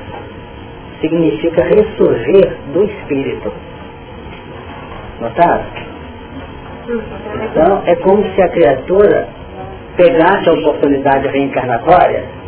[1.01, 3.51] significa ressurgir do espírito.
[5.23, 5.65] Notaram?
[6.87, 9.27] Então é como se a criatura
[9.97, 12.42] pegasse a oportunidade reencarnatória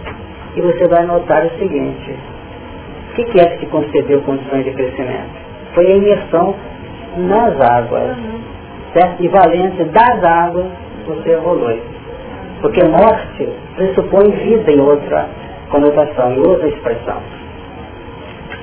[0.56, 2.16] e você vai notar o seguinte.
[3.10, 5.30] O que, que é que te concedeu condições de crescimento?
[5.74, 6.54] Foi a imersão
[7.16, 8.16] nas águas.
[8.92, 9.22] Certo?
[9.22, 10.66] E valência das águas
[11.06, 11.80] você evolui.
[12.60, 15.28] Porque morte pressupõe vida em outra
[15.70, 17.18] conotação, em outra expressão.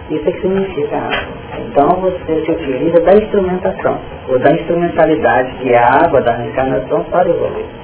[0.09, 1.41] Isso é que significa água.
[1.67, 7.03] Então você se utiliza da instrumentação, ou da instrumentalidade, que é a água da reencarnação,
[7.05, 7.80] para evoluir.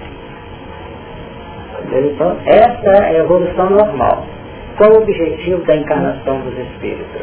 [1.92, 4.26] Então, essa é a evolução normal.
[4.78, 7.22] Qual o objetivo da encarnação dos espíritos?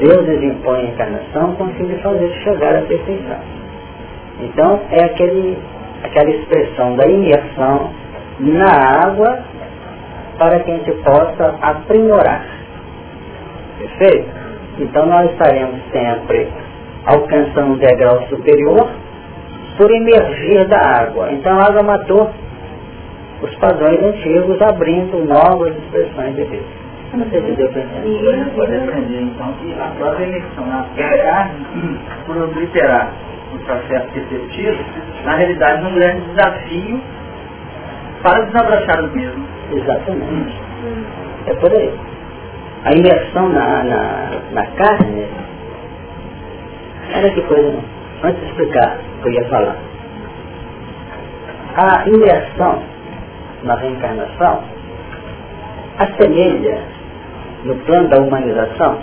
[0.00, 3.38] Deus lhes impõe a encarnação com o fim de fazer chegar à perfeição.
[4.40, 5.58] Então, é aquele,
[6.02, 7.90] aquela expressão da imersão
[8.40, 9.38] na água
[10.38, 12.44] para que a gente possa aprimorar.
[13.78, 14.28] Perfeito?
[14.78, 16.48] Então, nós estaremos sempre
[17.06, 18.88] alcançando um degrau superior
[19.76, 21.30] por emergir da água.
[21.32, 22.30] Então, a água matou
[23.44, 26.64] os padrões antigos, abrindo novas expressões de Deus.
[27.12, 29.20] Eu não sei se deu para entender.
[29.20, 33.12] Então, que a própria emissão na carne, por obliterar
[33.54, 34.84] o processo receptivo,
[35.24, 37.00] na realidade é um grande desafio
[38.22, 39.46] para desabrochar o mesmo.
[39.72, 40.60] Exatamente.
[41.46, 41.94] É por aí.
[42.84, 45.26] A imersão na, na, na carne,
[47.14, 47.78] olha que coisa,
[48.24, 49.76] antes de explicar o que eu ia falar.
[51.76, 52.93] A imersão
[53.64, 54.62] na reencarnação
[55.98, 56.82] assemelha,
[57.64, 58.98] no plano da humanização,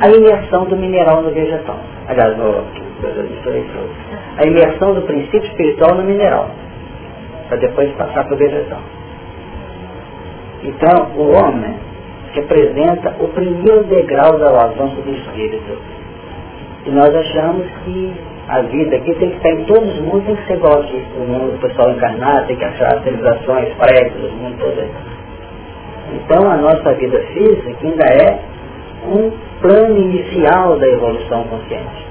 [0.00, 1.78] a imersão do mineral no vegetal.
[2.08, 2.64] Aliás, no,
[4.38, 6.50] a imersão do princípio espiritual no mineral,
[7.48, 8.80] para depois passar para o vegetal.
[10.62, 11.74] Então, o homem
[12.32, 15.78] representa o primeiro degrau do avanço do espírito.
[16.86, 18.14] E nós achamos que
[18.58, 21.02] a vida aqui tem que estar em todos os mundos, tem que ser igual aqui.
[21.16, 24.88] O mundo, pessoal encarnado, tem que achar civilizações, prédios, o mundo todo.
[26.14, 28.38] Então a nossa vida física ainda é
[29.06, 32.10] um plano inicial da evolução consciente.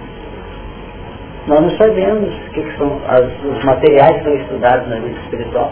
[1.48, 5.20] Nós não sabemos o que, que são as- os materiais que são estudados na vida
[5.24, 5.72] espiritual.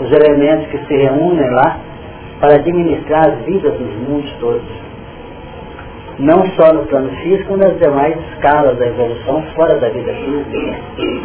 [0.00, 1.78] Os elementos que se reúnem lá
[2.40, 4.62] para administrar as vidas dos mundos todos.
[6.20, 11.20] Não só no plano físico, mas nas demais escalas da evolução fora da vida física.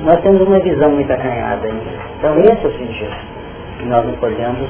[0.00, 1.90] Nós temos uma visão muito acanhada ainda.
[2.18, 3.16] Então esse é o sentido
[3.78, 4.68] que nós não podemos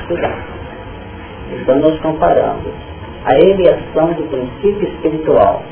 [0.00, 0.38] estudar.
[1.50, 2.72] Então nós comparamos
[3.24, 5.62] a elevação do princípio espiritual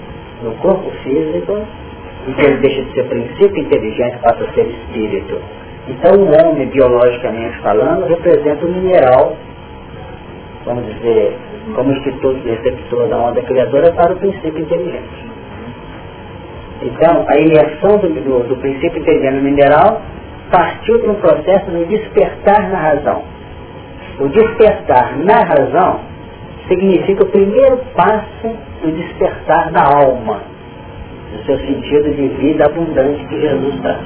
[0.42, 1.64] no corpo físico
[2.26, 5.40] e que ele deixa de ser princípio inteligente passa a ser espírito.
[5.88, 9.36] Então o homem, biologicamente falando, representa o mineral,
[10.64, 11.38] vamos dizer,
[11.74, 15.26] como instituto receptor da onda criadora para o princípio inteligente.
[16.82, 20.00] Então, a imersão do, do, do princípio inteligente mineral
[20.50, 23.22] partiu para um processo de despertar na razão.
[24.20, 26.00] O despertar na razão
[26.68, 28.48] significa o primeiro passo
[28.82, 30.42] do despertar da alma,
[31.32, 34.00] no seu sentido de vida abundante que Jesus dá.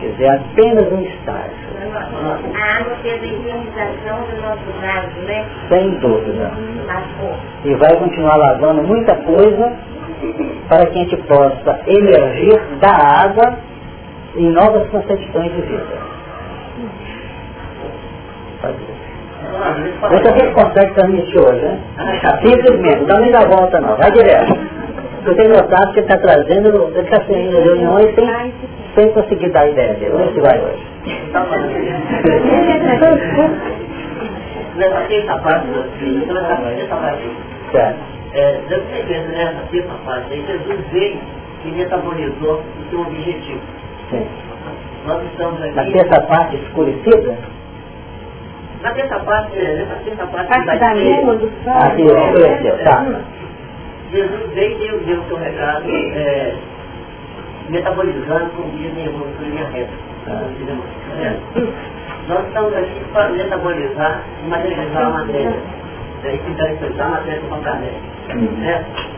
[0.00, 1.57] Quer dizer, apenas um estágio.
[1.80, 5.46] A água fez a higienização do nosso vaso, né?
[5.68, 6.50] Sem dúvida.
[7.64, 9.72] E vai continuar lavando muita coisa
[10.68, 13.58] para que a gente possa emergir da água
[14.36, 16.08] em novas concepções de vida.
[20.02, 21.80] A gente consegue transmitir hoje, né?
[22.44, 24.58] Simplesmente, não dá nem da volta não, vai direto.
[25.24, 28.52] Eu tenho notado que ele está trazendo, ele está saindo reuniões sem,
[28.94, 30.32] sem conseguir dar ideia dele.
[30.34, 30.97] Se vai hoje.
[38.34, 41.18] É, nessa quinta parte Jesus veio
[41.64, 43.60] e metabolizou o seu objetivo.
[44.10, 44.26] Sim.
[45.06, 45.74] Nós estamos aqui...
[45.74, 47.36] Na terça parte escurecida?
[48.82, 50.48] Na terça parte, é, nessa terça parte...
[50.48, 51.72] Parte da lua, do sol.
[51.74, 53.22] Ah, sim, escureceu, tá.
[54.12, 56.54] Jesus veio e deu, deu o seu recado, é,
[57.68, 60.07] metabolizando com diz em evolução em linha reta.
[61.20, 61.36] É.
[62.28, 65.56] Nós estamos aqui para metabolizar e materializar a matéria.
[66.24, 68.00] É interpretar a matéria com a cadeia.
[68.62, 69.08] Certo?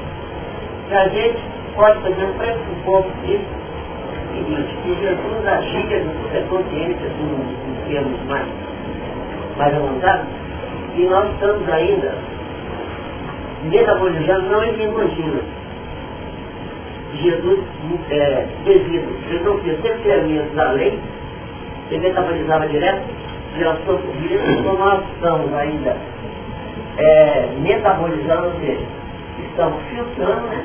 [0.91, 1.43] E a gente
[1.75, 3.61] pode fazer um pressupor disso
[4.31, 8.47] seguinte, que Jesus agia no superconsciente, assim, em termos mais,
[9.57, 10.27] mais avançados,
[10.97, 12.15] e nós estamos ainda
[13.65, 15.43] metabolizando não em linha contínua.
[17.15, 17.61] Jesus,
[18.11, 20.99] é, devido, ele não cerceamentos da lei,
[21.91, 23.03] ele metabolizava direto,
[23.57, 25.97] geração por vida, então nós estamos ainda
[26.99, 28.87] é, metabolizando, ou seja,
[29.51, 30.65] estamos filtrando, né,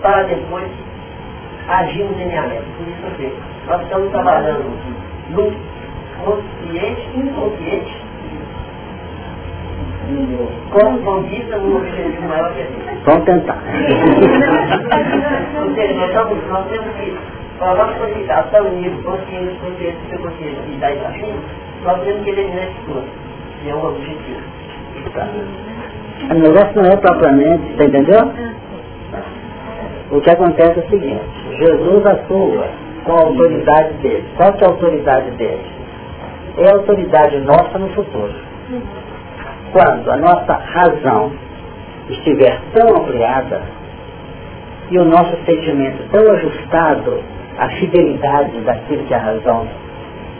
[0.00, 0.70] para depois
[1.68, 2.64] agir no lineamento.
[2.76, 3.32] Por isso, assim,
[3.66, 4.64] nós estamos trabalhando
[5.30, 5.52] no
[6.24, 8.05] consciente, inconsciente,
[10.70, 13.04] com, com vista no objetivo maior que a gente.
[13.04, 13.58] Vamos tentar.
[15.62, 17.16] Ou seja, nós, estamos, nós temos que,
[17.58, 21.38] para a nossa codificação nível consciente, consciente, superconsciente e daí para cima,
[21.84, 23.04] nós temos que eliminar isso tudo,
[23.62, 24.42] que é o objetivo.
[25.14, 25.28] Tá.
[26.30, 28.32] O negócio não é propriamente, você entendeu?
[30.10, 31.24] O que acontece é o seguinte,
[31.58, 32.68] Jesus atua
[33.04, 34.24] com a autoridade dele.
[34.36, 35.64] Qual que é a autoridade dele?
[36.58, 38.32] É a autoridade nossa no futuro.
[39.76, 41.32] Quando a nossa razão
[42.08, 43.60] estiver tão ampliada
[44.90, 47.22] e o nosso sentimento tão ajustado
[47.58, 49.68] à fidelidade daquilo que a razão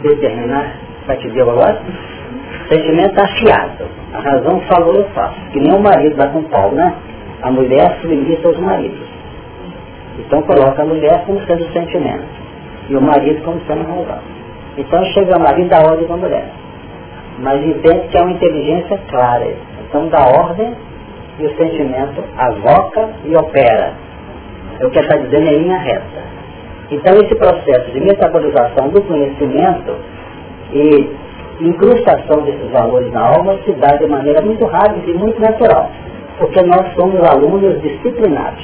[0.01, 0.73] determinar,
[1.05, 1.79] vai te dizer agora?
[2.65, 3.85] O sentimento afiado.
[4.11, 5.35] A razão falou, eu faço.
[5.51, 6.95] Que nem o marido lá com Paulo, né?
[7.43, 9.07] A mulher submissa aos maridos.
[10.17, 12.25] Então coloca a mulher como sendo o sentimento.
[12.89, 14.19] E o marido como sendo razão.
[14.75, 16.49] Então chega o marido da ordem com a mulher.
[17.39, 19.47] Mas entende que é uma inteligência clara.
[19.87, 20.75] Então dá ordem
[21.39, 23.93] e o sentimento avoca e opera.
[24.79, 26.27] É o que está dizendo em linha reta.
[26.89, 29.95] Então esse processo de metabolização do conhecimento
[30.73, 31.09] e
[31.61, 35.91] incrustação desses valores na alma se dá de maneira muito rápida e muito natural.
[36.37, 38.63] Porque nós somos alunos disciplinados.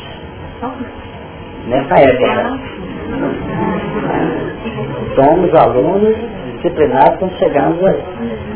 [1.68, 2.60] Nessa época.
[5.16, 6.18] Somos alunos
[6.64, 8.04] disciplinados quando chegamos aí.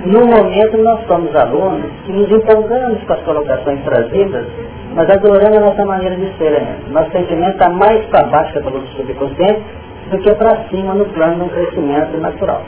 [0.06, 4.48] No momento nós somos alunos que nos empolgamos com as colocações trazidas,
[4.96, 6.90] mas adorando a nossa maneira de ser ainda.
[6.90, 9.62] Nosso sentimento está mais para baixo da do subconsciente
[10.10, 12.64] do que para cima no plano de um crescimento natural.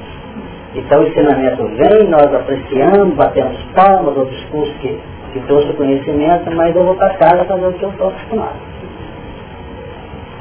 [0.75, 4.99] Então o ensinamento vem, nós apreciamos, batemos palmas ao discurso que,
[5.33, 8.68] que trouxe o conhecimento, mas eu vou para casa fazer o que eu estou acostumado.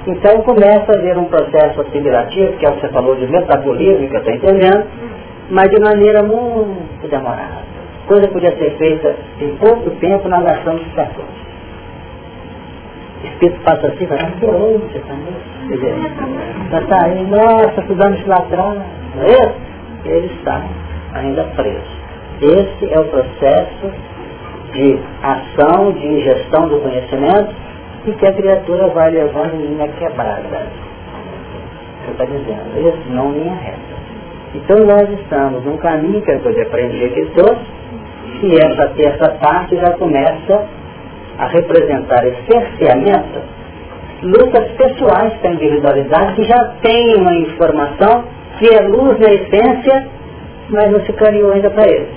[0.07, 4.09] Então começa a haver um processo assimilativo, que é o que você falou de metabolismo,
[4.09, 4.87] que eu estou entendendo,
[5.51, 7.69] mas de maneira muito demorada.
[8.07, 11.29] Coisa podia ser feita em pouco tempo na nação de séculos.
[13.23, 18.79] O Espírito passa assim, vai lá, você está Está aí, nossa, estudamos lá atrás?
[20.05, 20.63] Ele está
[21.13, 21.99] ainda preso.
[22.41, 23.93] Esse é o processo
[24.73, 27.55] de ação, de ingestão do conhecimento,
[28.07, 30.67] e que a criatura vai levando em linha quebrada.
[32.05, 33.79] Você está dizendo, isso não linha reta.
[34.55, 37.67] Então nós estamos num caminho que eu poder aprender aqui todos,
[38.43, 40.65] e essa terça parte já começa
[41.39, 43.59] a representar esse cerceamento
[44.23, 48.25] lutas pessoais para a individualidade que já tem uma informação
[48.59, 50.09] que é luz na essência,
[50.71, 52.09] mas não se clareou ainda para ele.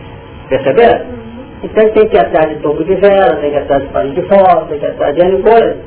[0.49, 1.20] Perceberam?
[1.63, 3.89] Então ele tem que ir atrás de topo de vela, tem que ir atrás de
[3.89, 5.77] palho de foto, tem que ir atrás de N coisa.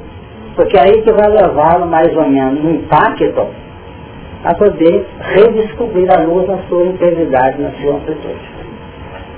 [0.55, 3.49] Porque aí que vai levá-lo mais ou menos no impacto
[4.45, 8.55] a poder redescobrir a luz na sua integridade, na sua amplitude.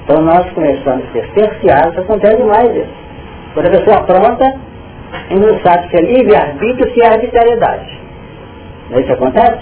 [0.05, 3.07] Então nós começamos a ser cerceados, acontece mais isso.
[3.55, 4.45] Quando a pessoa pronta,
[5.31, 8.01] e não sabe se é livre-arbítrio se é arbitrariedade.
[8.91, 9.59] Não é isso acontece?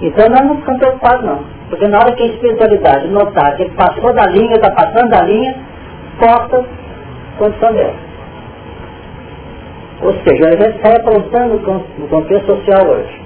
[0.00, 1.44] Então nós não ficamos preocupados não.
[1.68, 5.22] Porque na hora que a espiritualidade notar que ele passou da linha, está passando da
[5.22, 5.54] linha,
[6.26, 6.64] a
[7.38, 8.08] condição dela.
[10.02, 11.58] Ou seja, ele já está aprontando
[11.98, 13.20] no contexto social hoje.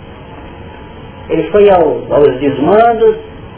[1.29, 3.17] Ele foi ao, aos desmandos,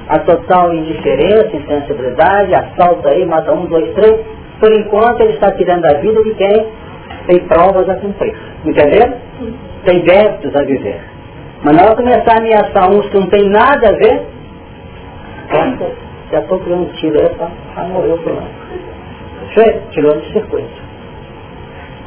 [0.08, 4.20] a total indiferença, insensibilidade, assalta aí, mata um, dois, três.
[4.60, 6.66] Por enquanto ele está tirando a vida de quem
[7.26, 8.34] tem provas a cumprir.
[8.64, 9.16] Entendeu?
[9.84, 11.00] Tem débitos a viver.
[11.62, 14.22] Mas na hora começar a ameaçar uns que não tem nada a ver,
[16.30, 18.18] já estou criando um tiro aí para morrer o
[19.90, 20.82] Tirou de circuito.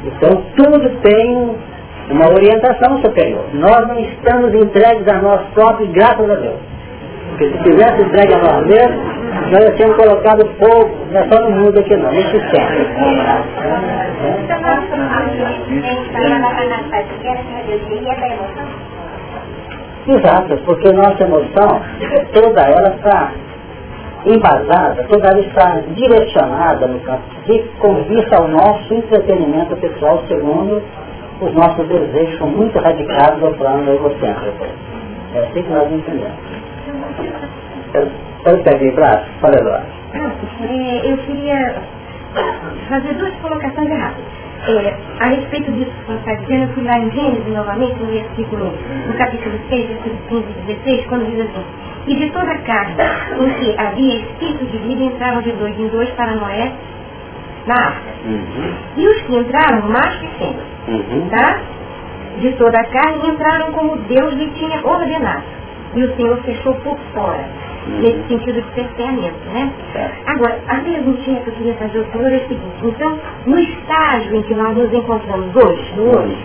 [0.03, 1.55] Então tudo tem
[2.09, 3.45] uma orientação superior.
[3.53, 6.59] Nós não estamos entregues a nós próprios, graças a Deus.
[7.29, 9.17] Porque se tivesse entregue a nós mesmos,
[9.51, 12.69] nós já tínhamos colocado fogo, não é só no mundo aqui não, no sistema.
[20.07, 21.81] Exato, porque nossa emoção,
[22.33, 23.31] toda ela está
[24.25, 30.81] embasada, toda ela está direcionada no campo de com vista ao nosso entretenimento pessoal segundo
[31.39, 34.65] os nossos desejos são muito radicados ao plano egocêntrico.
[35.35, 36.35] É assim que nós entendemos.
[38.43, 39.25] Pode pegar braço?
[39.39, 39.85] Fala, Eduardo.
[40.13, 41.75] É, eu queria
[42.89, 44.23] fazer duas colocações erradas.
[44.67, 48.07] É, a respeito disso que você está dizendo, eu fui lá em Gênesis novamente, no
[48.07, 48.73] versículo,
[49.07, 51.65] no capítulo 6, versículo 15 e 16, quando diz assim,
[52.07, 52.95] e de toda a carne
[53.39, 56.71] em que havia espírito de vida entraram de dois em dois para Noé
[57.67, 58.11] na arca.
[58.25, 58.73] Uhum.
[58.95, 61.29] E os que entraram, macho e fêmea, uhum.
[61.29, 61.59] tá?
[62.39, 65.43] De toda a carne entraram como Deus lhe tinha ordenado.
[65.95, 67.45] E o Senhor fechou por fora
[67.87, 67.99] uhum.
[67.99, 69.71] nesse sentido de cerceamento, né?
[70.27, 74.35] Agora, a perguntinha que eu queria fazer ao senhor é o seguinte, então, no estágio
[74.35, 76.37] em que nós nos encontramos hoje, no hoje,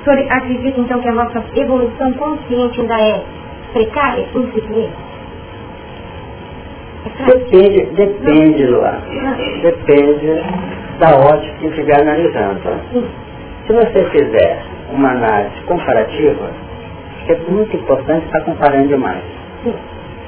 [0.00, 3.24] o senhor acredita então que a nossa evolução consciente ainda é
[3.72, 5.10] precária, incipiente?
[7.26, 9.00] Depende, depende, Luar.
[9.62, 10.42] Depende
[10.98, 12.60] da ótica que estiver analisando.
[13.66, 14.62] Se você fizer
[14.92, 16.50] uma análise comparativa,
[17.28, 19.22] é muito importante estar comparando demais.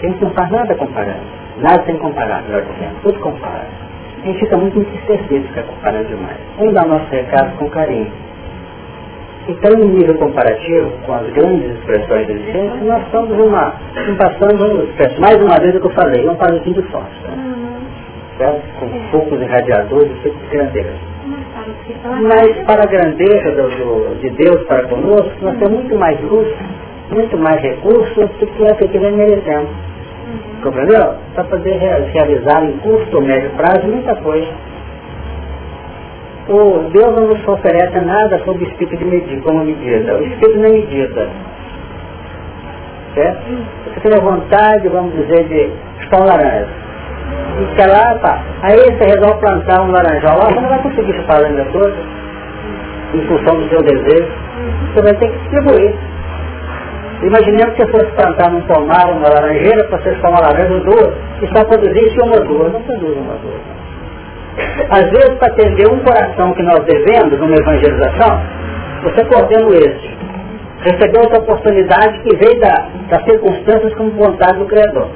[0.01, 1.21] Tem que não faz nada comparando.
[1.59, 3.03] Nada tem que comparar, melhor dizendo.
[3.03, 3.67] Tudo compara.
[4.23, 6.39] A gente fica muito entristecido ficar comparando demais.
[6.59, 8.11] Vamos dar o nosso recado com carinho.
[9.49, 13.75] Então, em nível comparativo, com as grandes expressões da existência, nós estamos uma,
[14.17, 14.89] passando,
[15.19, 17.33] mais uma vez o que eu falei, um palitinho de fósforo.
[17.37, 17.81] Uhum.
[18.39, 18.63] Certo?
[18.79, 21.13] Com focos irradiadores e de grandeza.
[22.23, 26.49] Mas para a grandeza do, do, de Deus para conosco, nós temos muito mais luz,
[27.11, 29.71] muito mais recursos do que é que nós merecemos.
[29.71, 30.63] Uhum.
[30.63, 31.15] Compreendeu?
[31.35, 34.72] Para poder realizar em curto ou médio prazo muita coisa.
[36.49, 40.17] O Deus não nos oferece nada sob o espírito de medida, como medida.
[40.17, 41.29] O espírito não é medida.
[43.15, 43.43] Certo?
[43.85, 45.71] Você tem a vontade, vamos dizer, de
[46.03, 46.69] chupar um laranja.
[47.61, 48.43] E quer lá, tá.
[48.63, 51.95] Aí você resolve plantar um laranjal lá, você não vai conseguir chupar a laranja toda,
[53.15, 54.33] em função do seu desejo.
[54.95, 55.95] Você vai ter que distribuir.
[57.23, 60.81] Imaginemos que você fosse plantar num pomar, uma laranjeira, para você chupar uma laranja ou
[60.81, 62.73] duas, e só produzisse uma ou duas.
[62.73, 63.72] Não produz uma ou duas.
[64.91, 68.41] Às vezes, para atender um coração que nós devemos numa evangelização,
[69.03, 70.11] você coordena esse.
[70.83, 75.09] Recebeu essa oportunidade que veio da, das circunstâncias como vontade do Criador.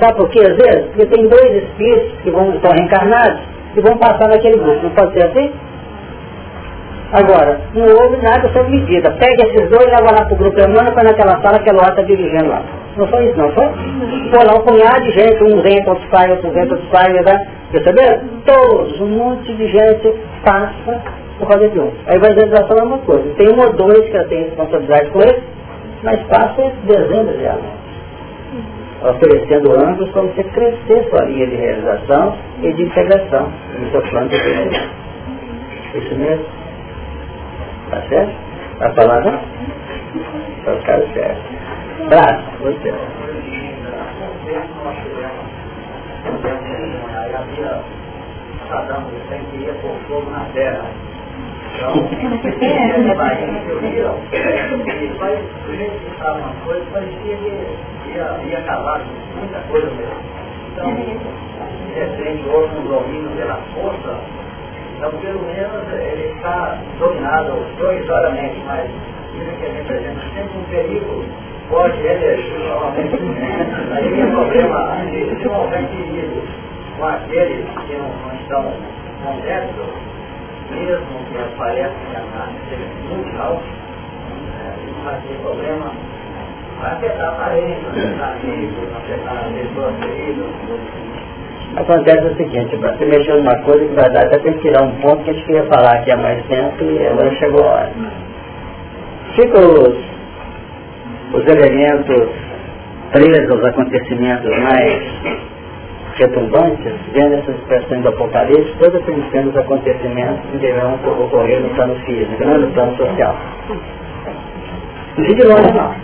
[0.00, 0.40] Sabe por quê?
[0.40, 3.40] Às vezes, porque tem dois espíritos que vão, estão reencarnados
[3.76, 4.82] e vão passar naquele grupo.
[4.82, 5.52] Não pode ser assim?
[7.12, 9.10] Agora, não houve nada sob medida.
[9.12, 11.72] Pega esses dois e leva lá para o grupo humano, para naquela sala que a
[11.72, 12.62] Ló está dirigindo lá.
[12.96, 13.66] Não foi isso, não foi?
[13.66, 17.46] Pô, lá um punhado de gente, um vem, outro sai, outro vem, outro sai, né?
[17.70, 18.20] Perceberam?
[18.44, 21.00] Todos, um monte de gente passa
[21.38, 21.92] por causa de um.
[22.06, 23.34] A evangelização é uma coisa.
[23.36, 25.42] Tem um ou dois que têm responsabilidade com ele,
[26.02, 27.86] mas passa dezenas de anos.
[29.02, 34.28] Oferecendo ângulos para você crescer sua linha de realização e de integração no seu plano
[34.28, 34.90] de crescimento.
[35.94, 36.55] Isso mesmo?
[37.90, 38.34] Tá certo?
[38.78, 39.40] Tá falando?
[40.48, 41.42] Então, cara certo.
[42.08, 42.94] Braço, você.
[48.68, 49.04] Saddam
[49.82, 50.90] pôr fogo na terra.
[51.74, 51.94] Então,
[53.42, 55.36] em teoria, ele vai
[55.72, 60.20] identificar uma coisa, parecia que ia, ia acabar com muita coisa mesmo.
[60.72, 64.20] Então, de repente, houve um domínio pela força,
[64.96, 68.88] então pelo menos ele está dominado provisoriamente, mas
[69.34, 71.24] isso que representa sempre um perigo
[71.68, 73.16] pode emergir novamente.
[73.92, 76.42] Aí o problema, se não houver perigo
[76.98, 78.72] com aqueles que não, não estão
[79.28, 79.86] honestos,
[80.70, 81.94] mesmo que apareça
[82.34, 85.92] na seja mundial, é, não vai ter problema,
[86.80, 87.46] vai afetar a
[87.90, 91.35] afetar amigos, afetar pessoas queridas.
[91.76, 94.92] Acontece o seguinte, você mexeu numa coisa que vai dar até tem que tirar um
[94.92, 97.92] ponto que a gente queria falar aqui há mais tempo e agora chegou a hora.
[99.34, 99.96] Ficam os,
[101.34, 102.28] os elementos
[103.12, 105.02] presos aos acontecimentos mais
[106.16, 111.94] retumbantes, vendo essas expressões do Apocalipse, todas pensando os acontecimentos que deverão ocorrer no plano
[112.06, 113.36] físico, não no plano social.
[115.18, 115.94] De longe não.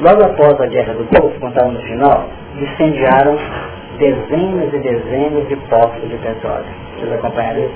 [0.00, 2.28] Logo após a Guerra do Golfo, quando estava no final,
[2.60, 3.38] incendiaram
[3.98, 6.64] dezenas e dezenas de poços de petróleo.
[6.98, 7.74] Vocês acompanharam isso?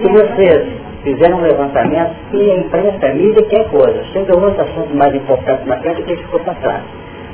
[0.00, 0.68] Se vocês
[1.02, 4.04] fizeram um levantamento, e a imprensa, a mídia, quer coisa.
[4.12, 6.82] Chega outro assunto mais importante na frente que ficou para trás.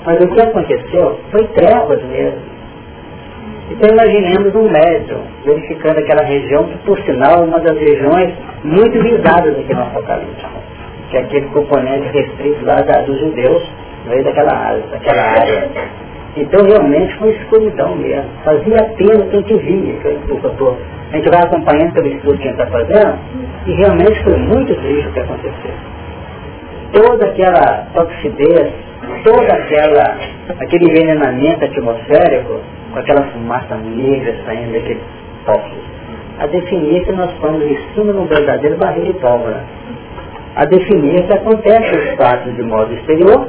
[0.05, 2.57] Mas o que aconteceu foi trevas mesmo.
[3.71, 8.33] Então imaginemos um médium verificando aquela região, que por sinal é uma das regiões
[8.63, 10.47] muito visadas aqui no Apocalipse,
[11.11, 13.69] que é aquele componente restrito lá dos judeus,
[14.07, 16.06] veio daquela área, daquela área.
[16.37, 18.31] Então realmente foi escuridão mesmo.
[18.45, 20.77] Fazia pena quem te via, que eu,
[21.13, 23.19] a gente vai acompanhando pelo estudo que a gente está fazendo,
[23.67, 25.73] e realmente foi muito triste o que aconteceu.
[26.93, 28.73] Toda aquela toxidez
[29.25, 30.19] toda aquela,
[30.61, 32.61] aquele envenenamento atmosférico,
[32.93, 35.01] com aquela fumaça negra saindo daquele
[35.45, 35.75] poço,
[36.39, 39.65] a definir que nós estamos em cima de um verdadeiro barril de pólvora.
[40.55, 43.49] A definir que acontece os fatos de modo exterior,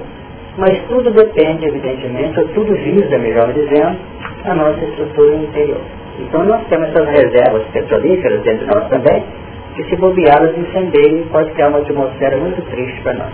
[0.58, 3.98] mas tudo depende, evidentemente, ou tudo visa, melhor dizendo,
[4.44, 5.82] a nossa estrutura interior.
[6.20, 9.24] Então nós temos essas reservas petrolíferas dentro de nós também,
[9.76, 13.34] que se bobeadas incendeiam pode criar uma atmosfera muito triste para nós.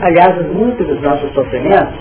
[0.00, 1.94] Aliás, muitos dos nossos sofrimentos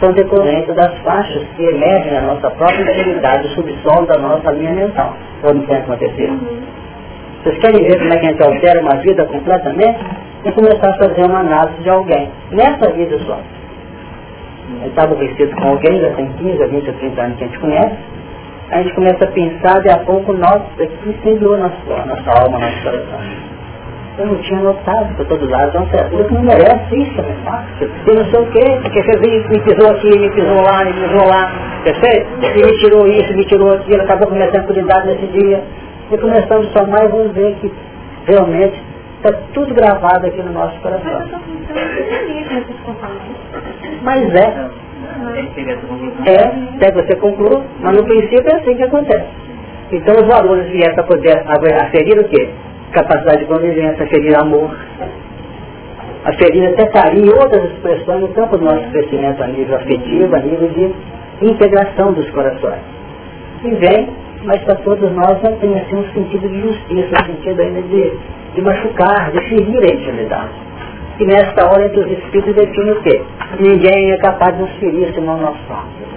[0.00, 4.72] são decorrentes das faixas que emergem na nossa própria integridade, o subsolo da nossa linha
[4.72, 6.38] mental, quando tem acontecido.
[7.42, 9.98] Vocês querem ver como é que a gente altera uma vida completamente?
[10.44, 13.38] E começar a fazer uma análise de alguém, nessa vida só.
[14.76, 17.96] Ele está aborrecido com alguém, já tem 15, 20, 30 anos que a gente conhece,
[18.70, 22.82] a gente começa a pensar, de a pouco, nossa, que incendiou nossa, nossa alma, nosso
[22.82, 23.48] coração
[24.18, 27.36] eu não tinha notado para todo lado, então você não merece isso, né?
[27.78, 30.92] Você não sei o quê, porque você veio, me pisou aqui, me pisou lá, me
[30.92, 31.52] pisou lá,
[31.84, 32.26] perfeito?
[32.42, 35.62] E me tirou isso, me tirou aquilo, acabou com minha tranquilidade nesse dia.
[36.10, 37.72] E começamos a somar e vamos ver que
[38.26, 38.82] realmente
[39.18, 41.22] está tudo gravado aqui no nosso coração.
[44.02, 44.68] Mas é.
[46.26, 49.26] É, até você conclua, mas no princípio é assim que acontece.
[49.92, 51.44] Então os valores vieram para poder
[51.80, 52.50] aferir o quê?
[52.92, 54.70] capacidade de convivência, ferir amor,
[56.24, 60.34] a ferir até carinho e outras expressões no campo do nosso crescimento a nível afetivo,
[60.34, 60.94] a nível de
[61.42, 62.80] integração dos corações.
[63.64, 64.08] E vem,
[64.44, 68.12] mas para todos nós não tem assim um sentido de justiça, um sentido ainda de,
[68.54, 70.67] de machucar, de ferir a intimidade.
[71.18, 73.22] E nesta hora entre os espíritos define o quê?
[73.58, 76.08] Ninguém é capaz de nos ferir senão nós somos.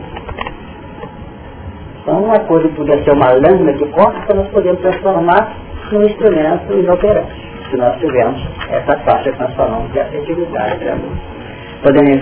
[2.02, 5.54] Então uma coisa podia ser uma lâmina que corta, nós podemos transformar
[5.92, 11.12] um instrumento inoperante, se nós tivermos essa faixa que nós falamos de afetividade de amor.
[11.84, 12.22] Podemos?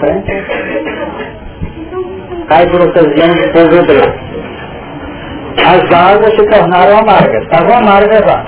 [2.49, 4.29] Aí por ocasião do povo hebreu.
[5.65, 8.45] As águas se tornaram amargas, estavam amargas lá.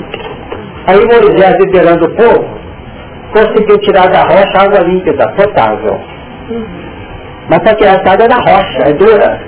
[0.87, 2.60] Aí Moisés, liderando o povo,
[3.31, 5.99] conseguiu tirar da rocha água límpida, potável.
[7.49, 9.41] Mas para tirar essa água é da rocha, é dura.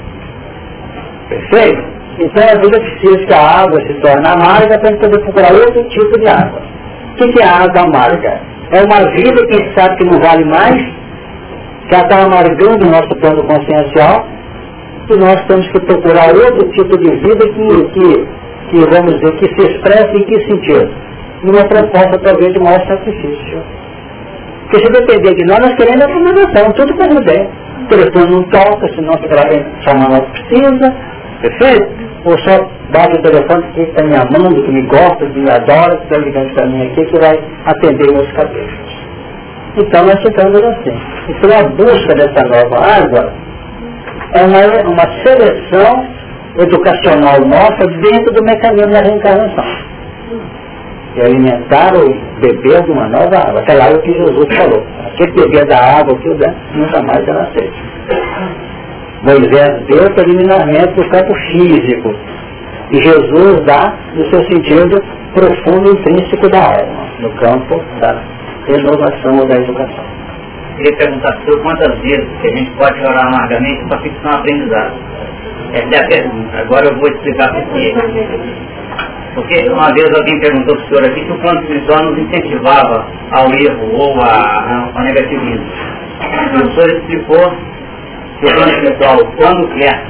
[1.29, 1.93] Perfeito?
[2.19, 6.19] Então a vida precisa que a água se torne amarga para poder procurar outro tipo
[6.19, 6.61] de água.
[7.13, 8.39] O que é a água amarga?
[8.71, 10.75] É uma vida que a gente sabe que não vale mais,
[11.87, 14.25] que ela está amargando o nosso plano consciencial,
[15.09, 18.27] e nós temos que procurar outro tipo de vida que, que,
[18.69, 20.91] que vamos dizer, que se expressa em que sentido?
[21.43, 23.61] Numa proposta talvez de maior sacrifício.
[24.63, 27.49] Porque se depender de nós, nós queremos a comunicação, tudo como der.
[27.83, 30.95] O telefone não toca, senão você vai chamar nós precisa,
[31.41, 32.03] perfeito?
[32.25, 32.57] ou só
[32.91, 36.17] bate o telefone que está me amando, que me gosta, que me adora, que está
[36.19, 39.03] ligando para mim aqui, que vai atender meus cabelos.
[39.75, 40.97] Então nós ficamos assim.
[41.29, 43.33] Então a busca dessa nova água
[44.33, 46.07] é uma, uma seleção
[46.59, 49.92] educacional nossa dentro do mecanismo da reencarnação.
[51.15, 52.09] E alimentar ou
[52.39, 53.61] beber de uma nova água.
[53.61, 54.83] Aquela água que Jesus falou.
[55.05, 57.73] Aquele beber da água que o der, nunca mais será sede.
[59.23, 62.13] Moisés deu preliminarmente do campo físico.
[62.91, 65.01] E Jesus dá no seu sentido
[65.33, 68.21] profundo intrínseco da alma, no campo da
[68.67, 70.05] renovação ou da educação.
[70.77, 74.37] Queria perguntar o senhor quantas vezes que a gente pode chorar amargamente para fixar um
[74.39, 74.93] aprendizado.
[75.73, 76.57] Essa é a pergunta.
[76.57, 77.93] Agora eu vou explicar por quê.
[79.35, 83.07] Porque uma vez alguém perguntou para o senhor aqui se o plano espiritual nos incentivava
[83.31, 85.65] ao erro ou a, ao negativismo.
[86.53, 87.57] E o senhor explicou
[88.39, 90.05] que o plano espiritual, quando quer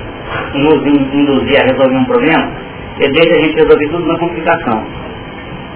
[0.54, 2.52] nos induzir a resolver um problema,
[3.00, 4.84] ele deixa a gente resolver tudo na complicação.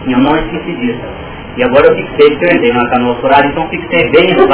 [0.05, 1.01] E eu não esqueci disso.
[1.57, 4.47] E agora eu fixei, porque eu entrei na canoa furada, então fixei bem no.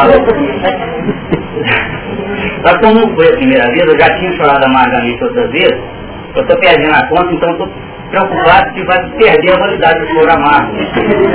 [2.64, 5.82] Só que como foi a primeira vez, eu já tinha chorado amargamente outras vezes,
[6.36, 7.70] eu estou perdendo a conta, então estou
[8.10, 10.74] preocupado que vai perder a validade do choro amargo.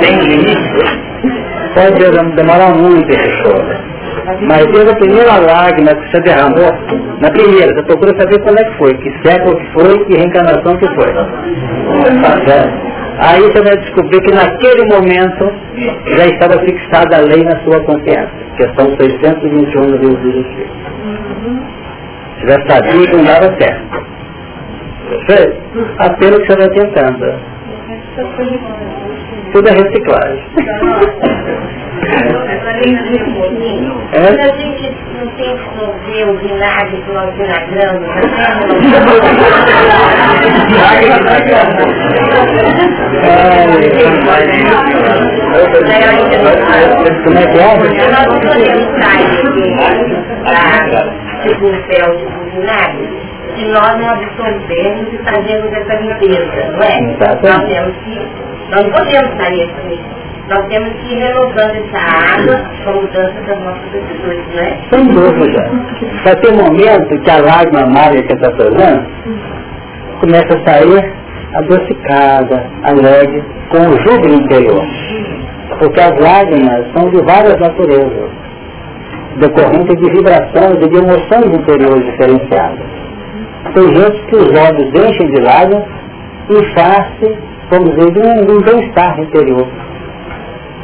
[0.01, 1.09] Tem um limite?
[1.73, 3.89] Pode demorar muito esse choro.
[4.41, 6.71] Mas desde a primeira lágrima que você derramou,
[7.19, 10.77] na primeira, você procura saber qual é que foi, que século que foi, que reencarnação
[10.77, 11.13] que foi.
[11.13, 11.29] Tá
[13.19, 15.51] Aí você vai descobrir que naquele momento
[16.15, 18.31] já estava fixada a lei na sua consciência.
[18.55, 20.79] Questão 621 do livro dos Espíritos.
[22.39, 23.98] Você já sabia que não dava certo.
[25.29, 25.61] Perfeito?
[25.99, 27.39] Apenas que você vai tentando.
[29.53, 30.43] Tudo é reciclagem.
[34.11, 34.21] É?
[34.21, 38.07] Quando a gente não tem que resolver o vinagre que nós vinagramos,
[47.23, 47.61] Como é que é?
[48.11, 49.43] Nós não podemos sair
[50.45, 53.28] para tipo um fel de vinagre
[53.59, 57.01] se nós não absorvermos e fazermos essa limpeza, não é?
[57.19, 58.27] Nós temos que,
[58.71, 61.99] nós não podemos sair assim nós temos que ir renovando essa
[62.33, 64.77] água com a mudança das nossas atitudes, não é?
[64.89, 65.71] Sem dúvida.
[66.23, 69.05] Vai ter um momento que a lágrima amarga que está fazendo
[70.19, 71.13] começa a sair
[71.53, 74.83] adocicada, alegre, com o júbilo interior.
[75.77, 78.29] Porque as lágrimas são de várias naturezas,
[79.37, 82.87] decorrentes de vibrações e de emoções interiores diferenciadas.
[83.73, 85.85] Tem gente que os olhos enchem de lágrimas
[86.49, 87.37] e faz-se,
[87.69, 89.67] vamos dizer, de um, de um bem-estar interior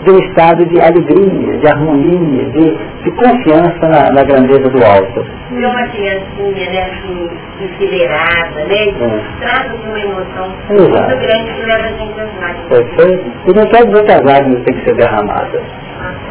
[0.06, 5.26] de um estado de alegria, de harmonia, de, de confiança na, na, grandeza do alto.
[5.52, 8.86] É uma criancinha, né, assim, enfileirada, né?
[8.86, 9.70] É.
[9.70, 11.08] De uma emoção Exato.
[11.08, 12.68] muito grande que leva a gente às lágrimas.
[12.70, 13.32] Perfeito.
[13.48, 15.62] E não quer dizer que as lágrimas têm que ser derramadas.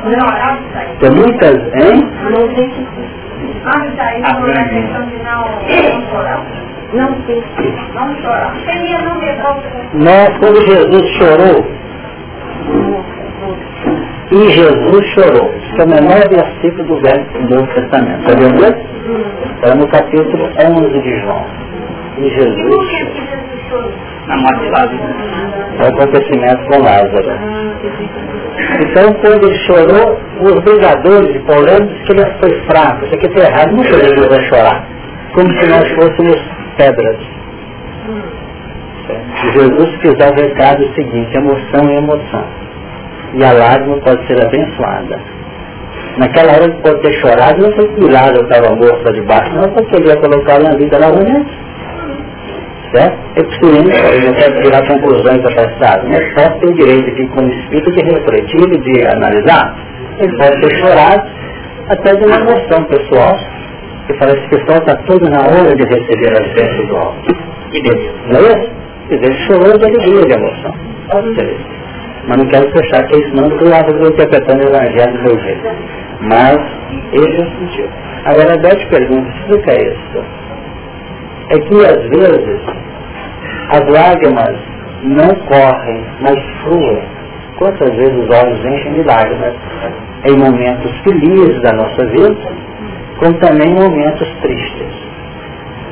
[0.04, 2.10] Não, não Tem muitas, hein?
[2.30, 2.86] Não tem que
[3.64, 6.44] Ah, não é questão de não chorar.
[6.92, 7.42] Não tem.
[7.94, 8.54] Não chorar.
[9.94, 11.66] Nós, quando Jesus chorou,
[14.32, 15.54] e Jesus chorou.
[15.54, 18.20] Isso é o menor versículo do Velho do Novo Testamento.
[18.20, 18.94] Está vendo isso?
[19.56, 21.44] Está no capítulo 11 de João.
[22.18, 22.90] E Jesus
[23.70, 23.92] chorou.
[25.78, 27.64] É o acontecimento com Lázaro.
[28.80, 33.04] Então, quando ele chorou, os brigadores de Paulano que ele foi fraco.
[33.04, 33.72] Isso aqui está errado.
[33.72, 34.84] Não Jesus vai chorar.
[35.34, 36.40] Como se nós fôssemos
[36.76, 37.18] pedras.
[39.52, 42.64] Jesus quis dar o recado seguinte, emoção e emoção
[43.34, 45.18] e a lágrima pode ser abençoada.
[46.16, 49.96] Naquela hora ele pode ter chorado, não foi que Lázaro estava morto debaixo, não, porque
[49.96, 51.63] ele ia colocar na vida novamente.
[52.94, 53.18] Certo?
[53.34, 57.90] Possível, eu não quero tirar conclusões passadas, mas pode ter o direito de, como espírito,
[57.90, 59.76] de refletir e de analisar.
[60.20, 61.28] Ele pode ter chorado
[61.88, 63.36] até de uma emoção pessoal,
[64.06, 67.34] que parece que o está todo na hora de receber as bênçãos do alto.
[67.72, 68.14] Que beleza.
[68.28, 68.68] Não é?
[69.08, 70.74] Quer dizer, chorou de alegria, de emoção.
[71.34, 71.56] Ser.
[72.28, 75.38] Mas não quero fechar que isso não, porque eu estou interpretando o Evangelho do meu
[75.40, 75.68] jeito.
[76.20, 76.58] Mas
[77.12, 77.90] esse é o.
[78.24, 80.24] Agora, eu te pergunto, explica isso.
[81.50, 82.60] É que às vezes
[83.70, 84.56] as lágrimas
[85.02, 87.02] não correm, mas fluem.
[87.58, 89.54] Quantas vezes os olhos enchem de lágrimas
[90.24, 92.36] em momentos felizes da nossa vida,
[93.18, 95.04] como também em momentos tristes.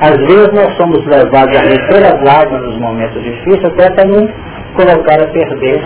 [0.00, 4.28] Às vezes nós somos levados a reter as lágrimas nos momentos difíceis, até também
[4.74, 5.80] colocar a perder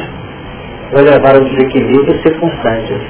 [0.93, 3.03] vai levar ao desequilíbrio circunstâncias.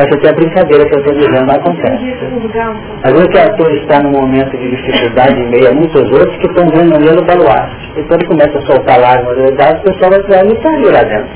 [0.00, 2.16] Aqui é a brincadeira que eu estou dizendo acontece.
[3.02, 6.46] Às vezes a ator está num momento de dificuldade em meio a muitos outros que
[6.46, 7.92] estão vendo nele o baluarte.
[7.96, 11.28] E quando começa a soltar lágrimas verdade, o pessoal vai precisar me sair lá dentro.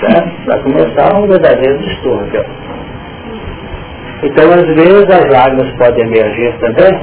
[0.00, 0.46] Certo?
[0.46, 2.44] Vai começar um verdadeiro distúrbio.
[4.22, 7.00] Então, às vezes, as lágrimas podem emergir também,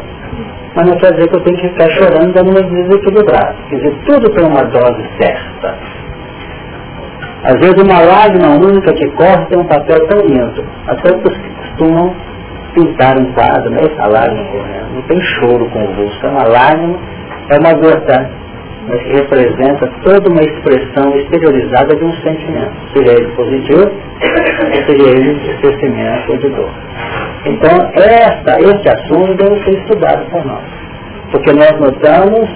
[0.76, 3.56] mas não quer dizer que eu tenho que ficar chorando dando uma desequilibrada.
[3.70, 5.76] Quer dizer, tudo tem uma dose certa.
[7.44, 10.64] Às vezes uma lágrima única que corre tem um papel tão lindo.
[10.88, 12.14] As pessoas costumam
[12.74, 13.82] pintar um quadro, né?
[13.82, 14.96] essa lágrima correndo.
[14.96, 16.98] Não tem choro com o rosto, é uma lágrima,
[17.50, 18.30] é uma gota,
[18.88, 23.92] mas que representa toda uma expressão exteriorizada de um sentimento, seja ele positivo,
[24.88, 26.70] seja ele de esquecimento ou de dor.
[27.46, 30.64] Então, esta, este assunto deve ser estudado por nós,
[31.32, 32.50] porque nós notamos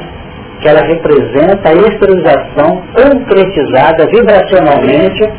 [0.62, 5.30] que ela representa a exteriorização concretizada vibracionalmente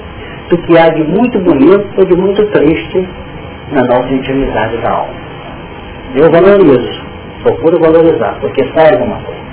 [0.48, 3.08] do que há de muito bonito ou de muito triste
[3.72, 5.14] na nossa intimidade da alma.
[6.14, 7.02] Eu valorizo,
[7.42, 9.48] procuro valorizar, porque sai alguma coisa.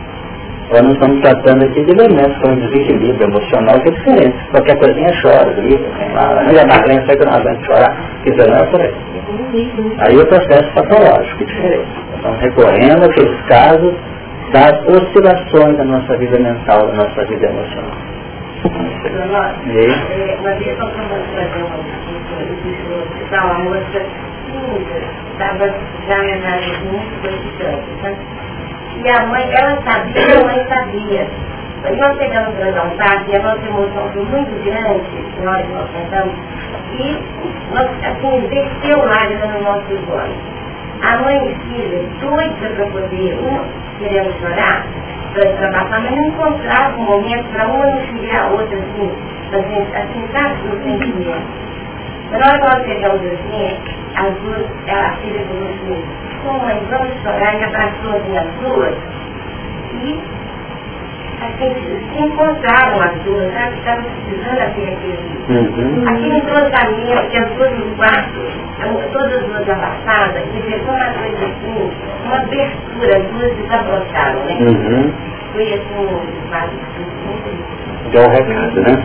[0.71, 4.37] Nós não estamos tratando aqui de elementos como desequilíbrio emocional, que é diferente.
[4.49, 5.85] Qualquer coisinha chora, grita.
[6.13, 8.93] Mas a Marlene sai que não aguenta chorar, que não é por aí.
[9.99, 11.87] Aí o processo patológico é diferente.
[12.15, 13.93] Estamos recorrendo àqueles casos
[14.55, 17.91] das oscilações da nossa vida mental, da nossa vida emocional.
[19.67, 20.39] E?
[20.39, 21.75] Uma vez nós fomos fazer uma
[23.03, 24.01] hospital, a moça
[25.33, 25.67] estava
[26.07, 28.21] já análise muito solicitante.
[29.03, 31.27] E a mãe, ela sabia, a mãe sabia.
[31.97, 36.33] Nós chegamos para parque, e a nossa emoção foi muito grande, na que nós sentamos,
[36.97, 37.19] e
[37.73, 40.55] nós, assim, desceu lágrima no nosso olhos.
[41.05, 43.63] A mãe e filha, doida para poder, uma
[43.99, 44.85] querendo chorar,
[45.33, 49.11] para trabalhar, mas não encontrava um momento para uma não xingar a outra, assim,
[49.53, 51.65] assim, assim, sabe, no sentimento.
[52.31, 53.77] Na hora que nós chegamos assim,
[54.15, 56.03] as duas, a filha falou assim,
[56.43, 58.95] pô mãe, vamos chorar, e abraçou assim as duas,
[60.01, 60.19] e
[61.39, 63.77] se encontraram as duas, sabe?
[63.77, 65.19] Estavam precisando assim, aquele,
[65.49, 66.07] uhum.
[66.07, 71.45] aquele entrosamento, que as duas no quarto, todas as duas abraçadas, e ficou uma coisa
[71.45, 71.91] assim,
[72.25, 74.57] uma abertura, as duas desabrocharam, né?
[74.59, 75.13] Uhum.
[75.53, 77.75] Foi assim, um quase muito
[78.11, 79.03] Dá o recado, né?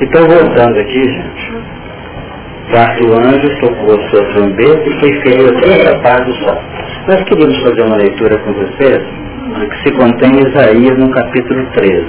[0.00, 1.56] Então voltando aqui, gente.
[2.70, 6.60] Quarto anjo tocou sua trombeta e foi ferido toda a paz do sol.
[7.06, 12.06] Nós queríamos fazer uma leitura com vocês que se contém em Isaías no capítulo 13.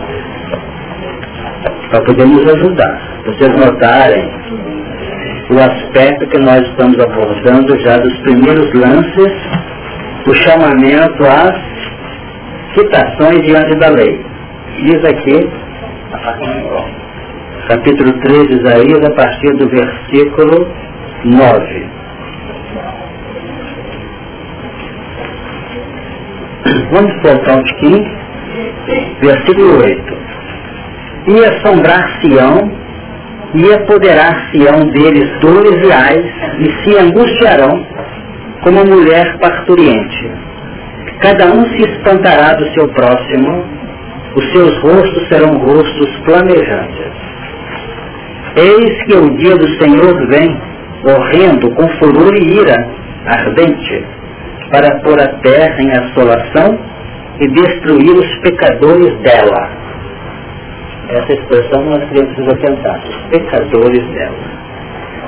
[1.90, 3.02] Para poder nos ajudar.
[3.26, 4.30] Vocês notarem
[5.50, 9.34] o aspecto que nós estamos abordando já dos primeiros lances,
[10.28, 11.56] o chamamento às
[12.76, 14.26] citações diante da lei.
[14.84, 15.50] Diz aqui,
[17.68, 20.68] capítulo 13 de Isaías, a partir do versículo
[21.24, 21.97] 9.
[26.92, 28.18] Vamos voltar um tiquinho.
[29.20, 30.18] Versículo 8.
[31.28, 32.72] E assombrar-se-ão,
[33.56, 36.26] e apoderar-se-ão deles dores reais,
[36.60, 37.86] e se angustiarão
[38.64, 40.32] como mulher parturiente.
[41.20, 43.66] Cada um se espantará do seu próximo,
[44.36, 47.12] os seus rostos serão rostos planejantes.
[48.56, 50.58] Eis que o dia do Senhor vem,
[51.04, 52.88] horrendo, com furor e ira
[53.26, 54.06] ardente
[54.72, 56.80] para pôr a terra em assolação
[57.40, 59.70] e destruir os pecadores dela.
[61.10, 64.58] Essa expressão nós queremos atentar, os pecadores dela.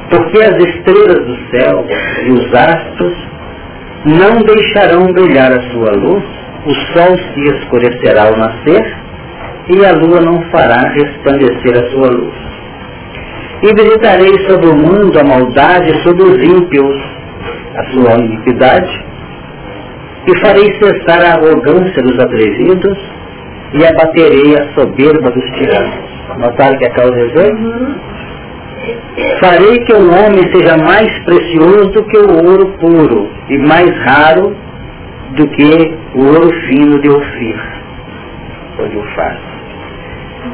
[0.09, 1.85] Porque as estrelas do céu
[2.25, 3.17] e os astros
[4.05, 6.23] não deixarão brilhar a sua luz,
[6.65, 8.97] o sol se escurecerá ao nascer
[9.69, 12.33] e a lua não fará resplandecer a sua luz.
[13.61, 16.95] E visitarei sobre o mundo a maldade sobre os ímpios,
[17.75, 19.09] a sua iniquidade,
[20.30, 22.97] e farei cessar a arrogância dos atrevidos
[23.73, 25.95] e abaterei a soberba dos tiranos.
[26.38, 27.51] Notaram que a causa é?
[29.39, 34.55] Farei que o homem seja mais precioso do que o ouro puro e mais raro
[35.36, 37.59] do que o ouro fino de Ofir,
[38.77, 39.38] ou de Ufar.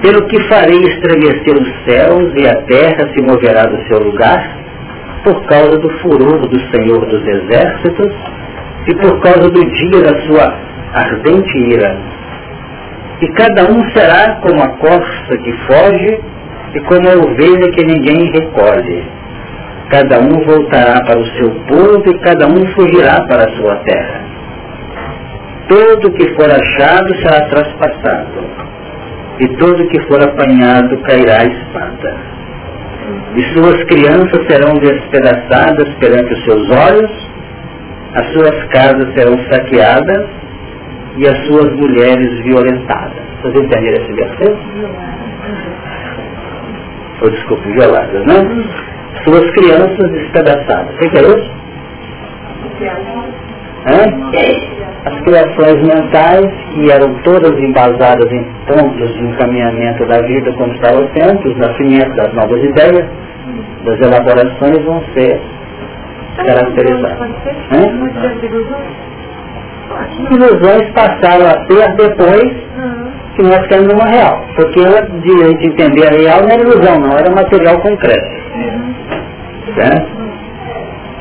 [0.02, 4.58] Pelo que farei estremecer os céus e a terra se moverá do seu lugar,
[5.24, 8.14] por causa do furor do Senhor dos Exércitos
[8.88, 10.54] e por causa do dia da sua
[10.94, 11.98] ardente ira.
[13.22, 16.20] E cada um será como a corça que foge
[16.74, 19.04] e como a ovelha que ninguém recolhe.
[19.90, 24.22] Cada um voltará para o seu povo e cada um fugirá para a sua terra.
[25.70, 28.44] Todo que for achado será traspassado,
[29.40, 32.18] e todo que for apanhado cairá a espada.
[33.36, 37.35] E suas crianças serão despedaçadas perante os seus olhos,
[38.16, 40.26] as suas casas serão saqueadas
[41.18, 43.24] e as suas mulheres violentadas.
[43.42, 44.58] Vocês entenderam esse versículo?
[47.22, 48.66] Ou desculpa, violadas, né?
[49.24, 50.94] Suas crianças despedaçadas.
[50.96, 51.52] O que, é isso?
[53.88, 54.86] Hã?
[55.06, 61.08] as criações mentais, que eram todas embasadas em pontos de encaminhamento da vida como estava
[61.14, 63.06] sendo, os nascimentos das novas ideias,
[63.84, 65.40] das elaborações vão ser
[66.36, 67.30] caracterizadas.
[70.32, 72.52] Ilusões passaram a ter depois
[73.36, 74.44] que nós caímos numa real.
[74.56, 78.30] Porque antes de a gente entender a real não era ilusão, não, era material concreto.
[79.76, 80.26] Certo?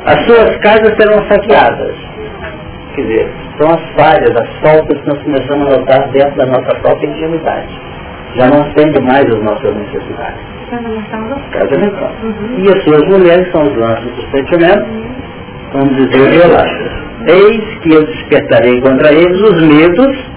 [0.06, 1.94] As suas casas serão saqueadas.
[2.94, 6.74] Quer dizer, são as falhas, as faltas que nós começamos a notar dentro da nossa
[6.80, 7.80] própria intimidade.
[8.36, 10.53] Já não atende mais as nossas necessidades.
[11.52, 12.12] Casa mental.
[12.22, 12.64] Uhum.
[12.64, 14.86] E as suas mulheres são os lances dos sentimentos,
[15.72, 16.92] vamos dizer, violadas.
[17.26, 20.34] Eis que eu despertarei contra eles os medos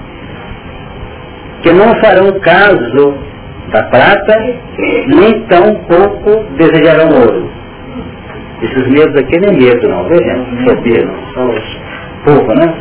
[1.62, 3.18] que não farão caso
[3.72, 4.56] da prata,
[5.08, 7.50] nem tão pouco desejarão ouro.
[8.62, 11.78] Esses medos aqui nem medo não, vejam, fobia não, são os
[12.24, 12.74] povo, né?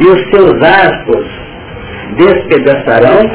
[0.00, 1.26] E os seus arcos
[2.16, 3.30] despedaçarão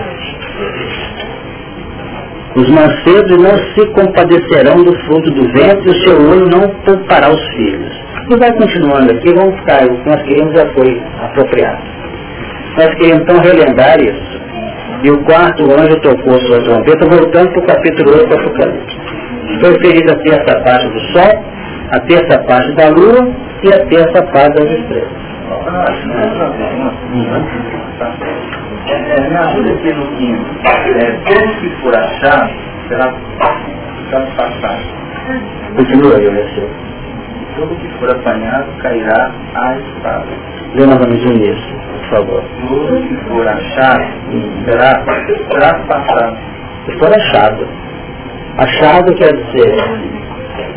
[2.60, 7.30] os mancebos não se compadecerão do fruto do vento e o seu olho não poupará
[7.30, 7.93] os filhos.
[8.30, 11.82] E vai continuando aqui, vamos ficar, o que nós queríamos já foi apropriado.
[12.78, 14.41] Nós queríamos então relembrar isso.
[15.03, 18.97] E o quarto anjo tocou sua trombeta, voltando para o capítulo 8 do Apocalipse.
[19.62, 21.43] Foi feliz a terça parte do sol,
[21.91, 23.32] a terça parte da lua
[23.64, 25.07] e a terça parte das estrelas.
[28.91, 30.45] É, me ajuda no quinto.
[30.65, 32.51] É, todo que for achado
[32.87, 33.13] será
[34.35, 34.83] passado.
[35.75, 36.69] Continua aí, Alessio.
[37.55, 40.27] Todo que for apanhado cairá à espada.
[40.73, 42.43] Lê novamente o início, por favor.
[42.67, 44.05] Todo que for achado
[44.65, 45.03] será,
[45.51, 46.37] será passado.
[46.85, 47.67] Se for achado.
[48.57, 49.75] Achado quer dizer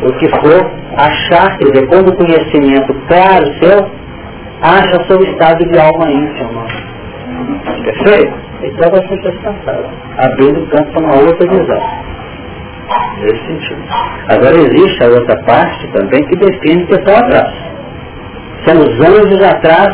[0.03, 3.89] o que for achar, quer dizer, quando o conhecimento claro seu,
[4.61, 6.82] acha seu estado de alma íntima.
[7.83, 8.33] Perfeito?
[8.63, 11.81] Então vai ser descansado, abrindo campo para uma outra visão.
[13.19, 13.81] Nesse sentido.
[14.29, 17.53] Agora existe a outra parte também que define que estão atrás.
[18.65, 19.93] São os anjos atrás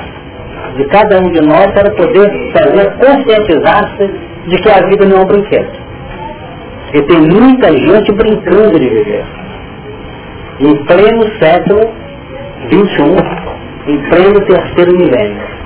[0.75, 4.11] de cada um de nós para poder fazer conscientizar-se
[4.47, 5.71] de que a vida não é um brinquedo.
[6.93, 9.25] E tem muita gente brincando de viver
[10.59, 11.91] em pleno século
[12.67, 15.58] XXI, em pleno terceiro milênio.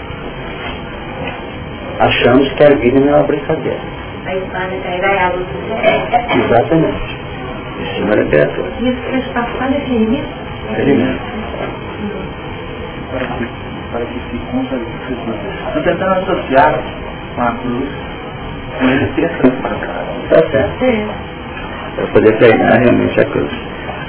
[2.00, 3.80] Achamos que a vida não é uma brincadeira.
[4.26, 7.18] A espada cairá e a luz do Exatamente.
[7.82, 8.72] Isso não é literatura.
[8.80, 10.30] E isso que está falando é ferimento?
[10.76, 11.22] Ferimento.
[13.92, 14.78] Para que se cumpra
[15.68, 16.80] Estou tentando associar
[17.36, 17.90] com a cruz,
[18.80, 19.48] com ele ter essa
[20.24, 21.14] Está certo.
[21.96, 23.52] Para poder treinar realmente a cruz.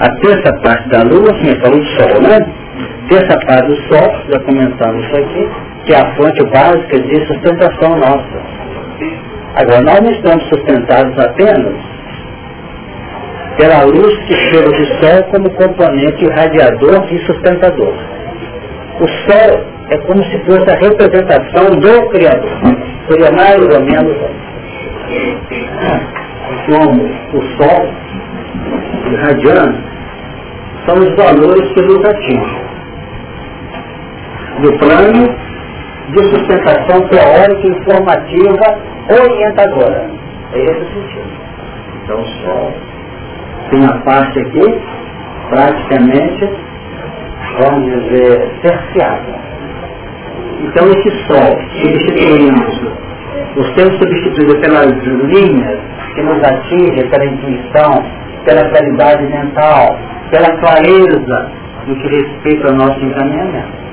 [0.00, 2.63] A terça parte da lua, assim, é falou do sol, né?
[3.08, 5.50] Terça parte do sol, já comentamos isso aqui,
[5.84, 8.54] que é a fonte básica de sustentação nossa.
[9.56, 11.74] Agora, nós não estamos sustentados apenas
[13.56, 17.94] pela luz que chega do sol como componente radiador e sustentador.
[19.00, 22.50] O sol é como se fosse a representação do Criador.
[23.08, 24.16] Seria mais ou menos
[26.66, 27.04] como
[27.34, 27.88] o sol
[29.12, 29.94] irradiando
[30.86, 32.63] são os valores que nos atingem.
[34.60, 35.36] No plano
[36.10, 38.78] de sustentação teórica, informativa,
[39.10, 40.10] orientadora.
[40.52, 41.44] É esse o sentido.
[42.02, 42.72] Então, só
[43.70, 44.80] tem a parte aqui,
[45.48, 46.50] praticamente,
[47.58, 49.44] vamos dizer, cerceada.
[50.62, 52.92] Então, esse sol, substituindo,
[53.56, 55.78] o ser substituído pelas linhas
[56.14, 58.04] que nos atingem pela intuição,
[58.44, 59.98] pela claridade mental,
[60.30, 61.50] pela clareza
[61.86, 63.83] no que respeita ao nosso encaminhamento.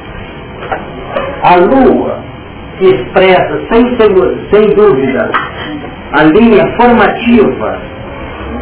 [1.44, 2.20] A lua,
[2.78, 3.98] que expressa sem,
[4.52, 5.32] sem dúvida
[6.14, 7.80] a linha formativa,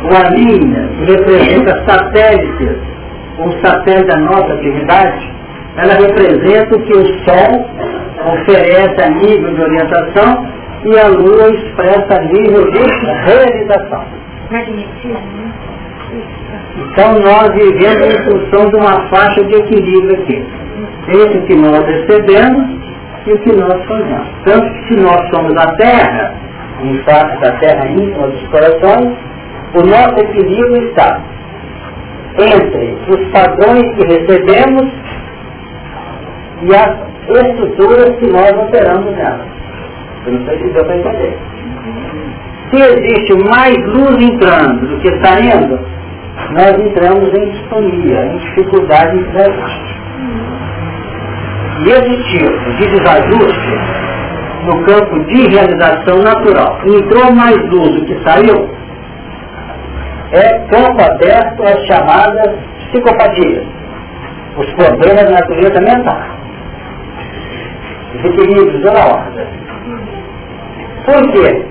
[0.03, 2.77] ou a linha que representa satélites,
[3.39, 5.31] um satélite da nossa atividade,
[5.77, 7.65] ela representa o que o Sol
[8.33, 10.47] oferece a nível de orientação
[10.83, 12.79] e a Lua expressa a nível de
[13.25, 14.03] realização.
[16.77, 20.45] Então nós vivemos em função de uma faixa de equilíbrio aqui.
[21.09, 22.67] Entre o que nós recebemos
[23.25, 24.27] e o que nós fazemos.
[24.45, 26.33] Tanto que se nós somos a terra,
[26.83, 29.17] em face da terra íntima dos corações,
[29.73, 31.19] o nosso equilíbrio está
[32.37, 34.91] entre os padrões que recebemos
[36.61, 37.09] e as
[37.43, 39.45] estruturas que nós operamos nela.
[40.25, 41.37] Eu não sei se deu para entender.
[42.71, 45.79] Se existe mais luz entrando do que saindo,
[46.51, 49.98] nós entramos em distonia, em dificuldade em.
[51.83, 53.99] Desse tipo de desajuste
[54.65, 58.69] no campo de realização natural entrou mais luz do que saiu,
[60.31, 62.55] é campo aberto às chamadas
[62.91, 63.65] psicopatias,
[64.57, 66.21] os problemas da natureza mental,
[68.13, 69.47] desequilíbrios da ordem.
[71.05, 71.65] Por quê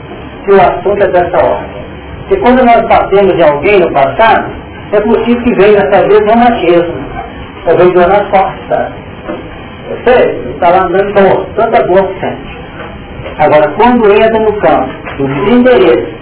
[0.44, 1.78] que o assunto é dessa ordem?
[2.20, 4.50] Porque quando nós batemos em alguém no passado,
[4.92, 7.09] é possível que venha dessa vez um machismo,
[7.66, 9.07] ou venha nas costas.
[9.89, 12.59] Você está lá andando com tanta boa sente.
[13.39, 16.14] Agora, quando entra no campo do desinteresse,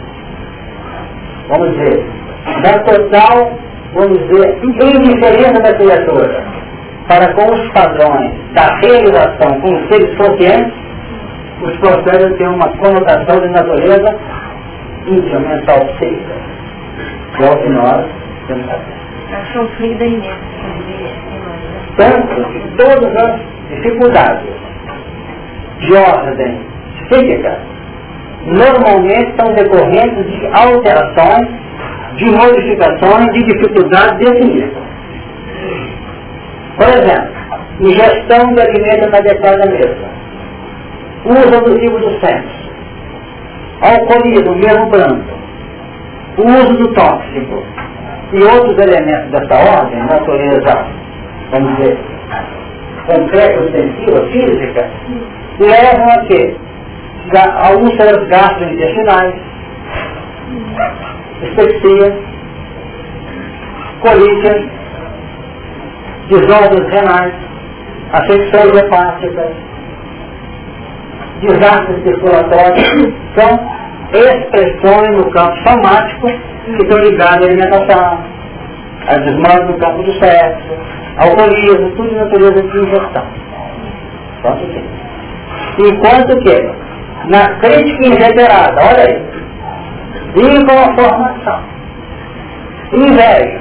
[1.49, 2.07] vamos dizer,
[2.62, 3.59] da total,
[3.95, 6.45] vamos dizer, indiferença da criatura
[7.09, 10.73] para com os padrões da realização com os seres conscientes,
[11.62, 14.19] os processos têm uma conotação de natureza
[15.07, 16.35] íntima, mental, psíquica.
[17.37, 18.07] Que é que nós
[18.47, 21.26] temos a sofrida imensa.
[21.97, 23.40] Tanto que todas as
[23.70, 24.51] dificuldades
[25.78, 26.61] de ordem
[27.09, 27.59] psíquica
[28.47, 31.49] normalmente são decorrentes de alterações,
[32.16, 34.82] de modificações, de dificuldades nível.
[36.76, 37.36] Por exemplo,
[37.80, 40.07] ingestão de alimentos inadequada mesmo,
[41.24, 42.70] uso abusivo do sexo,
[43.80, 45.36] alcoolismo, mesmo branco,
[46.38, 47.62] uso do tóxico
[48.32, 50.86] e outros elementos dessa ordem, natureza,
[51.51, 51.99] vamos dizer,
[53.07, 54.90] concreta, ostensiva, física,
[55.61, 56.57] levam a quê?
[57.34, 59.34] A úlceras gastrointestinais,
[61.42, 62.18] espexia,
[64.01, 64.70] colite,
[66.28, 67.34] desordens renais,
[68.12, 69.53] afecções hepáticas,
[71.40, 73.76] desastres circulatórios, são
[74.12, 76.28] expressões no campo somático
[76.64, 78.24] que estão ligadas à alimentação,
[79.09, 83.27] a desmandos no campo do sexo, alcoolismo, tudo de natureza de ingestão.
[84.39, 86.87] Enquanto que, enquanto que
[87.29, 89.23] na crítica inveterada, olha aí,
[90.35, 91.61] viva a formação,
[92.93, 93.61] inveja,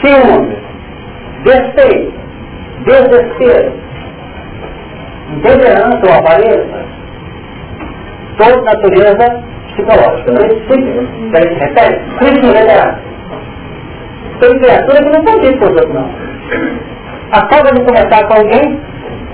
[0.00, 0.56] ciúme,
[1.44, 2.14] despeito,
[2.84, 3.72] desespero,
[5.32, 6.86] intolerância ou aparência,
[8.38, 10.32] toda natureza psicológica.
[10.32, 10.48] Não é
[11.38, 13.15] repete, crítica inveterada.
[14.40, 16.10] Tem criatura que não convive com os outros, não.
[17.32, 18.80] Acaba de começar com alguém,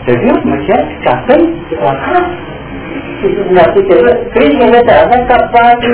[0.04, 0.86] você viu como é que é?
[0.86, 1.54] Ficar sem,
[4.32, 5.88] crítica inveterada é capaz de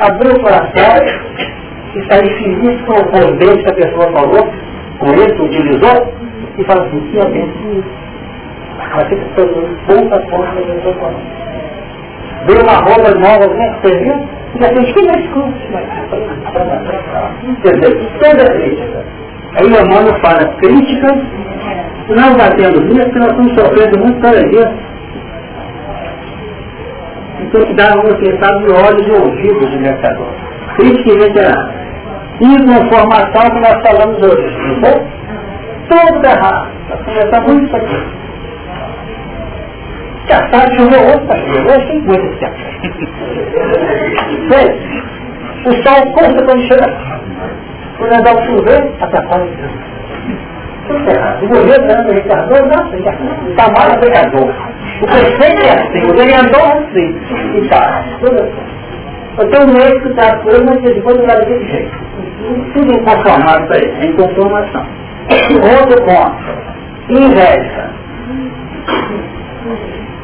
[0.00, 0.92] abrir o coração
[1.94, 4.52] e sair feliz com o contente que a pessoa falou,
[4.98, 6.12] com ele, utilizou,
[6.58, 7.84] e fala assim, que abençoe.
[8.94, 11.48] Mas fica todo pouca força que a pessoa falou
[12.48, 13.78] veio uma roupa nova, né?
[13.82, 14.37] Você viu?
[14.56, 15.54] Gente, quem é escuro?
[17.44, 17.90] Entendeu?
[18.18, 19.04] Toda crítica.
[19.56, 21.22] Aí o Emmanuel fala, críticas,
[22.08, 24.74] não batendo nisso, porque nós estamos sofrendo muito cada dia.
[27.40, 30.28] Então que dá uma pensada de olhos e ouvidos do mercador.
[30.76, 31.72] Crítica veterano.
[32.40, 35.18] E conformação que nós falamos hoje, foi?
[35.88, 36.68] Tudo errado.
[36.88, 38.17] Nós conversamos muito isso aqui.
[40.28, 41.68] Caçado chamou outro parceiro.
[41.68, 42.54] Eu achei muito esse cara.
[45.64, 46.86] O sol conta quando chega.
[47.96, 49.48] Quando andar o chover, atrapalha.
[50.86, 51.44] Tudo errado.
[51.44, 54.54] O governo anda recador, nossa, está mal a pecador.
[55.02, 57.08] O prefeito é assim, o vereador é assim.
[57.56, 58.04] E tá.
[59.38, 61.98] Eu tenho um médico que está aí, mas depois do lado desse jeito.
[62.74, 64.86] Tudo inconformado para ele, é inconformação.
[65.80, 66.68] Outro ponto.
[67.08, 67.98] Inveja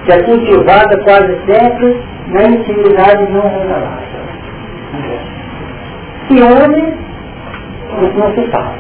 [0.05, 4.05] que é cultivada quase sempre na intimidade não revelada.
[6.29, 7.05] Se une
[7.97, 8.75] o não se fala.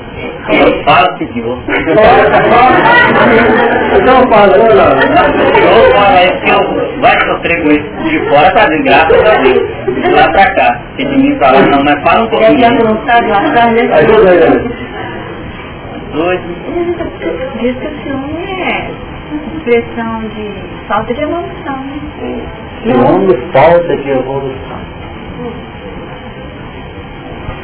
[0.84, 1.58] Fala que Deus.
[4.00, 4.90] Então fala, não, não.
[5.60, 9.42] Eu falo é que eu vai sofrer com isso de fora pra dentro, graças a
[9.42, 9.62] Deus.
[9.94, 10.80] De lá pra cá.
[10.96, 12.60] Se de mim falar não, mas fala um pouquinho.
[12.60, 13.82] Lá atrás, né?
[13.94, 14.40] Ajuda aí,
[16.12, 16.44] Doido.
[17.60, 20.52] Diz que o ciúme é expressão de
[20.88, 21.76] falta de evolução.
[21.84, 22.00] Né?
[22.82, 24.78] Ciúme, falta de evolução.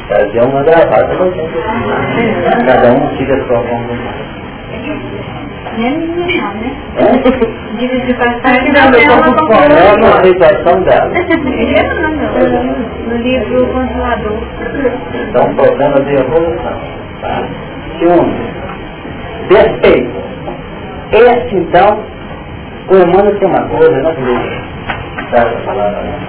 [0.07, 1.31] Fazer uma gravata com
[2.65, 4.31] Cada um siga a sua vontade.
[5.77, 6.71] Menos não, né?
[6.97, 7.01] É?
[7.77, 9.01] Diga de passagem, Não, não é
[9.95, 11.11] uma situação dela.
[13.07, 14.39] No livro Consolador.
[15.13, 16.79] Então, problema de evolução.
[17.21, 17.43] Tá?
[17.99, 18.35] Ciúme.
[19.49, 20.21] Despeito.
[21.11, 22.03] Esse, então,
[22.89, 24.71] o humano tem uma coisa, não sei
[25.33, 26.19] essa palavra, né?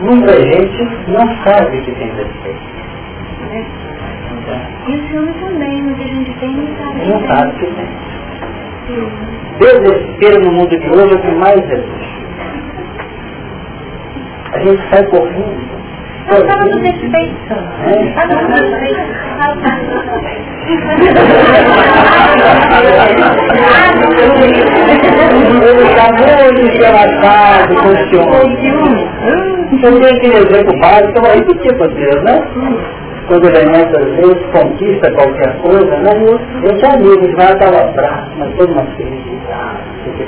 [0.00, 2.76] Muita gente não sabe que tem despeito.
[4.86, 7.08] E o ciúme também, muita gente tem não sabe.
[7.08, 7.88] Não sabe que tem.
[9.58, 12.26] Desespero no mundo de hoje é o que mais existe.
[14.52, 15.75] A gente sai correndo.
[16.28, 17.76] Estava.
[25.62, 28.26] Ele está muito relaxado com o senhor.
[29.70, 32.36] Você tem aquele exemplo básico, aí do tipo Deus, né?
[33.28, 36.12] Quando ele nessas vezes conquista qualquer coisa, né?
[36.62, 39.35] Eu tinha amigos lá, estava bravo, mas todo uma felicidade,
[40.12, 40.24] porque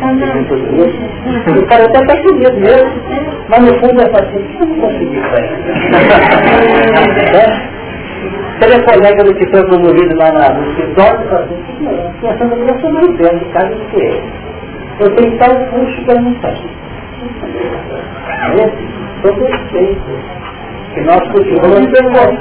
[0.77, 1.59] isso.
[1.59, 2.91] O cara até está feliz mesmo,
[3.49, 5.59] mas no fundo é assim, que eu não consegui fazer.
[8.61, 11.57] Telefonega do que foi promovido lá na, no escritório, fala assim,
[12.21, 14.23] pensando que eu sou mais velho de casa do que ele.
[15.01, 16.69] Eu tenho tal curso que eu não tenho.
[19.23, 20.01] Todo respeito.
[20.95, 22.39] Que nós cultivamos depois.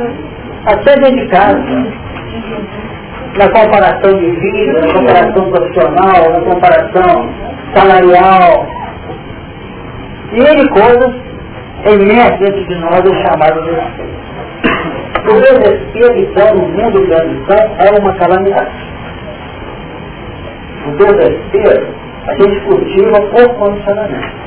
[0.65, 1.63] Até dentro de casa.
[3.37, 7.29] Na comparação de vida, na comparação profissional, na comparação
[7.75, 8.67] salarial.
[10.33, 11.15] E ele coisas
[11.85, 14.17] emergem dentro de nós o chamado respeito.
[15.27, 18.71] O desespero, então, no mundo da ambição, é uma calamidade.
[20.87, 21.87] O desespero,
[22.27, 24.37] a gente cultiva por condicionamento.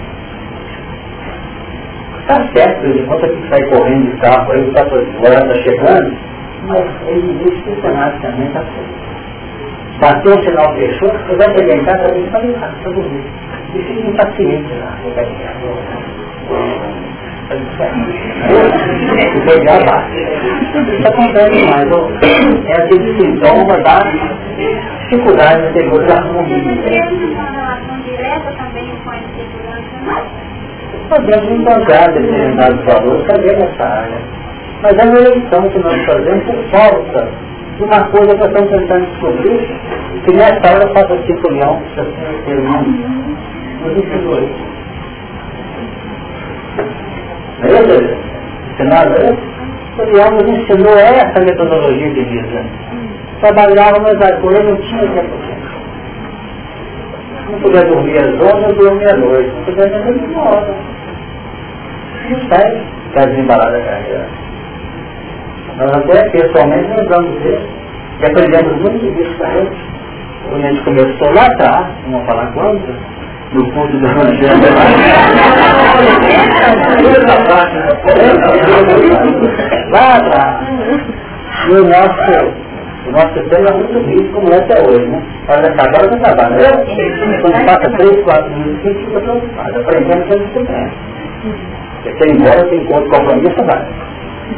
[2.21, 6.17] Está certo, ele conta que sai correndo de carro, aí está está chegando,
[6.67, 7.65] mas ele diz
[8.21, 9.11] também está feito.
[10.01, 13.29] Bateu o sinal, fechou, você vai pegar em casa, ele está ligado, está dormindo.
[13.75, 15.11] E fica impaciente lá, o
[19.45, 20.21] pegar bate.
[20.97, 21.89] Isso acontece demais.
[22.67, 23.99] É aquele sintoma da
[25.01, 26.63] dificuldade anterior da harmonia.
[31.09, 34.40] Podemos encontrar determinados valores também nessa área.
[34.83, 37.29] Mas é uma eleição que nós fazemos por falta
[37.77, 39.69] de uma coisa que estamos tentando descobrir,
[40.25, 42.95] que nessa hora tipo leão, para ser humano.
[43.85, 44.71] Nos ensinou isso.
[47.61, 48.17] Beleza?
[48.73, 49.39] Ensinado
[49.99, 52.65] O leão nos ensinou essa metodologia de vida.
[53.41, 55.37] Trabalhávamos com ele, não tinha tempo
[57.51, 59.51] Não podia dormir às 11, eu dormia à noite.
[59.51, 60.75] Não podia dormir uma hora.
[62.31, 64.50] Não sai para desembalar da carreira.
[65.77, 67.69] Nós até pessoalmente lembramos dele
[68.21, 69.71] e aprendemos muito disso para ele.
[70.49, 72.93] Quando a gente começou lá atrás, não vou falar quanto,
[73.53, 74.61] no ponto do Evangelho.
[79.91, 80.67] Lá atrás.
[81.69, 82.33] E o nosso,
[83.07, 85.23] o nosso sistema é muito rico como é até hoje, né?
[85.47, 86.59] Para acabar, vai acabar, né?
[87.41, 90.67] Quando passa três, quatro minutos, a gente fica preocupado, aprendendo que a gente tem.
[92.03, 93.87] Você ir embora, tem encontro compromisso, vai.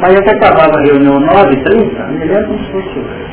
[0.01, 3.27] Mas até acabava a reunião 9h30, me lembro como se fosse hoje.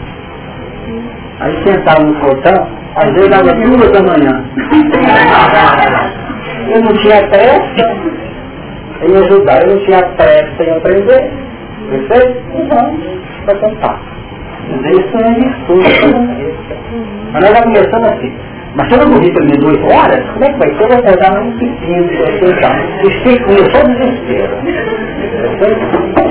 [1.40, 4.44] Aí sentava no portão, às vezes dava duas da manhã.
[6.70, 8.20] Eu não tinha pressa
[9.02, 11.32] em ajudar, eu não tinha pressa em aprender.
[11.90, 12.44] Perfeito?
[12.54, 13.00] Então,
[13.46, 14.00] para tentar.
[14.70, 15.90] Mas isso é virtude.
[17.32, 18.34] Mas nós já começamos assim.
[18.80, 20.84] Mas se eu não dormir pelo menos 8 horas, como é que vai ser?
[20.84, 22.72] Eu vou acordar um pepino de você e tal.
[23.44, 24.54] Começou o desespero.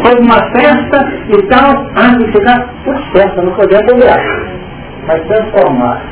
[0.02, 4.58] Foi uma festa e tal, antes de ficar tudo certo, não podia pegar
[5.08, 6.02] mas transformar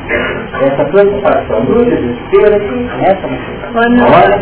[0.59, 2.59] essa preocupação no desespero
[2.97, 3.81] nessa motivação.
[4.07, 4.39] Olha,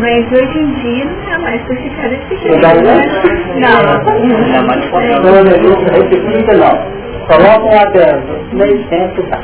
[0.00, 2.60] mas hoje em dia não é mais para ficar desse jeito.
[2.60, 2.96] Não, não.
[3.60, 3.80] Não,
[6.12, 6.96] repita não.
[7.26, 9.40] Coloca um aberto, meio tempo tá.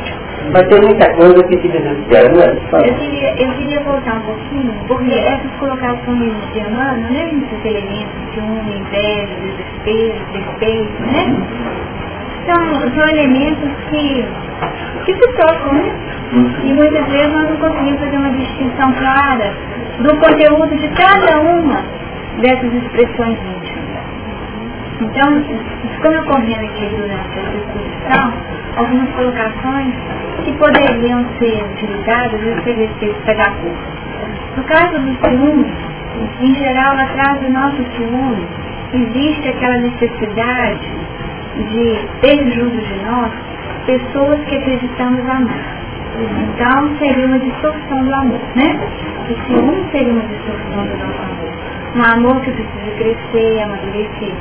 [0.50, 2.88] Mas tem muita coisa que te desespera, não é?
[2.88, 8.32] Eu queria, eu queria voltar um pouquinho, porque essas colocações de Emmanuel, né, esses elementos
[8.32, 11.36] de um inveja, desespero, respeito, né?
[12.46, 14.24] são, são elementos que,
[15.04, 15.92] que se tocam, né?
[16.64, 19.54] E muitas vezes nós não conseguimos fazer uma distinção clara
[19.98, 21.84] do conteúdo de cada uma
[22.40, 23.91] dessas expressões íntimas.
[25.02, 25.42] Então,
[25.94, 28.32] ficou me ocorrendo aqui durante essa discussão
[28.76, 29.94] algumas colocações
[30.44, 33.76] que poderiam ser utilizadas nesse exercício pedagógico.
[34.56, 35.72] No caso do ciúme,
[36.40, 38.46] em geral, atrás do nosso ciúme,
[38.92, 40.90] existe aquela necessidade
[41.56, 43.32] de ter junto de nós
[43.86, 45.82] pessoas que acreditamos amar.
[46.20, 48.78] Então seria uma distorção do amor, né?
[49.28, 51.52] E se um seria uma distorção do nosso amor.
[51.94, 54.32] Um amor que precisa crescer, amadurecer.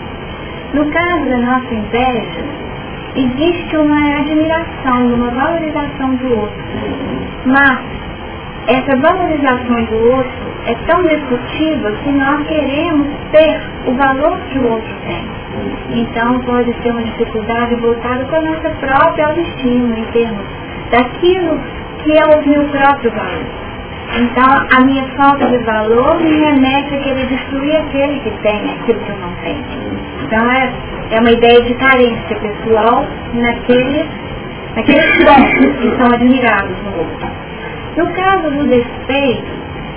[0.74, 2.46] No caso da nossa inveja,
[3.16, 6.64] existe uma admiração, uma valorização do outro.
[7.46, 7.80] Mas
[8.68, 10.32] essa valorização do outro
[10.66, 15.28] é tão discutível que nós queremos ter o valor que o outro tem.
[15.90, 20.46] Então pode ter uma dificuldade voltada com a nossa própria autoestima, em termos
[20.92, 21.60] daquilo
[21.98, 23.71] que é o meu próprio valor.
[24.14, 29.00] Então, a minha falta de valor me remete a querer destruir aquele que tem aquilo
[29.00, 29.64] que eu não tenho.
[30.24, 30.74] Então, é,
[31.12, 34.06] é uma ideia de carência pessoal naquele,
[34.76, 37.28] naqueles pontos que são admirados no outro.
[37.98, 39.52] No caso do despeito,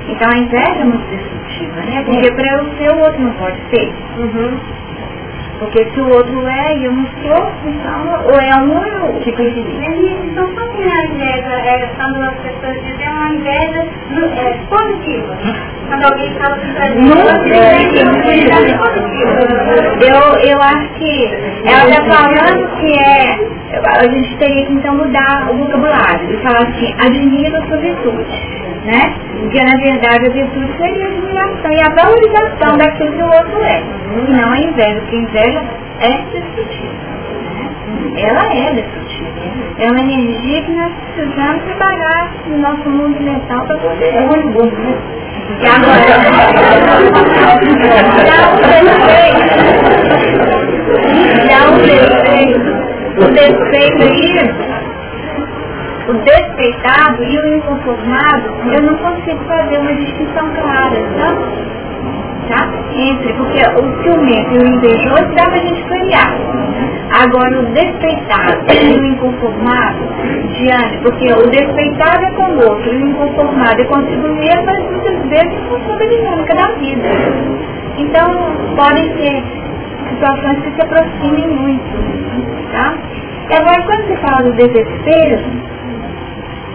[0.09, 2.03] então a inveja é muito destrutiva, né?
[2.05, 3.93] Porque para eu ser, o outro não pode ser.
[4.19, 4.59] Uhum.
[5.65, 9.03] Porque se o outro é e eu não sou, então, ou é um ou é
[9.03, 9.25] outro.
[9.25, 10.19] Fica equilíbrio.
[10.25, 13.87] Então, só que a inveja, é, quando as pessoas dizem, é uma inveja
[14.37, 15.39] é, positiva.
[15.89, 17.73] Quando alguém fala assim pra gente, é
[20.11, 20.21] eu,
[20.51, 21.31] eu acho que
[21.65, 23.39] ela está falando que é,
[23.87, 28.64] a gente teria que então mudar o vocabulário e falar assim, admira a sua virtude
[28.85, 29.15] né?
[29.41, 33.63] Porque na verdade a virtude seria a admiração e a valorização daquilo que o outro
[33.63, 33.83] é.
[34.17, 35.63] E não a inveja, porque a inveja
[36.01, 36.93] é destrutiva.
[37.55, 37.69] Né?
[38.19, 39.31] Ela é destrutiva.
[39.79, 44.15] É uma energia que nós precisamos trabalhar no nosso mundo mental para poder.
[44.15, 44.97] É muito bom, né?
[45.61, 46.01] E agora,
[48.25, 49.55] já o defeito,
[51.49, 52.71] já o defeito,
[53.19, 54.39] o defeito aí
[56.09, 61.35] o despeitado e o inconformado, eu não consigo fazer uma distinção clara, tá?
[62.49, 62.69] tá?
[62.95, 66.35] Entre, porque o ciumento e o invejoso dá pra gente clarear.
[67.23, 69.99] Agora, o despeitado e o inconformado,
[70.59, 74.85] diante, porque o despeitado é com o outro e o inconformado é consigo mesmo, mas
[74.91, 77.09] muitas vezes não são da dinâmica da vida.
[77.97, 79.43] Então, podem ser
[80.11, 82.95] situações que se aproximem muito, tá?
[83.49, 85.74] E agora, quando se fala do desespero,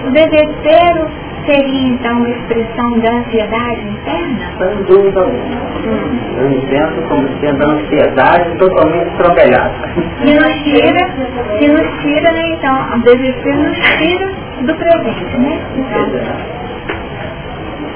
[0.06, 1.08] o desespero
[1.46, 4.40] seria então uma expressão da ansiedade interna?
[4.58, 5.70] Sem dúvida alguma.
[5.86, 6.20] Hum.
[6.38, 9.74] Eu entendo como sendo a ansiedade totalmente atropelada.
[10.22, 11.10] Que nos tira,
[11.58, 14.32] que nos tira, né, então, o desespero nos tira
[14.62, 15.60] do presente, né?
[15.76, 16.60] Então,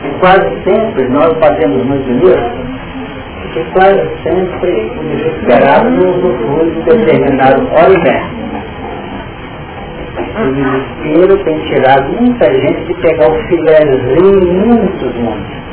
[0.04, 2.52] e quase sempre nós fazemos muito isso,
[3.42, 8.34] porque quase sempre o desesperado nos usufrui de determinado hora
[10.16, 15.64] o desespero tem tirado muita gente de pegar o filézinho em muitos mundos.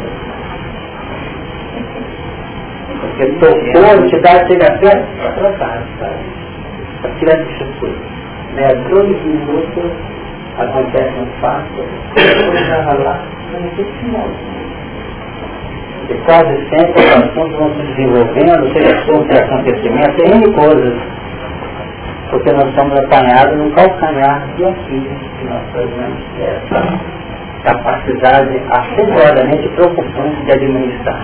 [3.00, 4.90] Porque tocou, te dá, chega até
[5.58, 7.18] trás, sabe?
[7.18, 7.98] Tirar de circuito.
[8.54, 8.68] Né?
[8.88, 9.92] Dois minutos
[10.58, 11.84] acontece um fato,
[12.14, 13.22] depois já lá,
[13.52, 13.86] não tem
[16.08, 20.94] E quase sempre os assuntos vão se desenvolvendo, seja assunto, acontecimento, tem coisas
[22.30, 27.00] porque nós estamos apanhados no calcanhar do aqui que nós fazemos essa
[27.64, 31.20] capacidade asseguramente preocupante de administrar,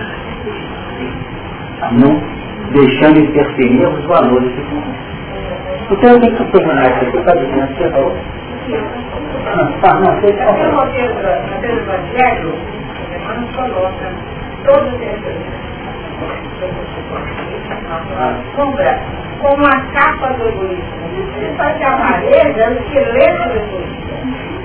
[1.93, 2.21] não
[2.71, 4.83] deixando interferir os valores que são.
[5.89, 8.13] Então eu tenho que terminar aqui, você está dizendo que errou.
[9.83, 10.77] Ah, não, você está falando.
[10.77, 12.53] No Evangelho,
[13.15, 14.11] Emmanuel coloca
[14.65, 15.67] todos esses
[18.55, 18.99] sombra
[19.41, 21.07] como a capa do egoísmo.
[21.33, 23.97] Você faz a amarela é o esqueleto do egoísmo.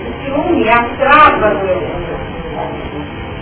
[0.08, 2.12] O ciúme é a trava do egoísmo.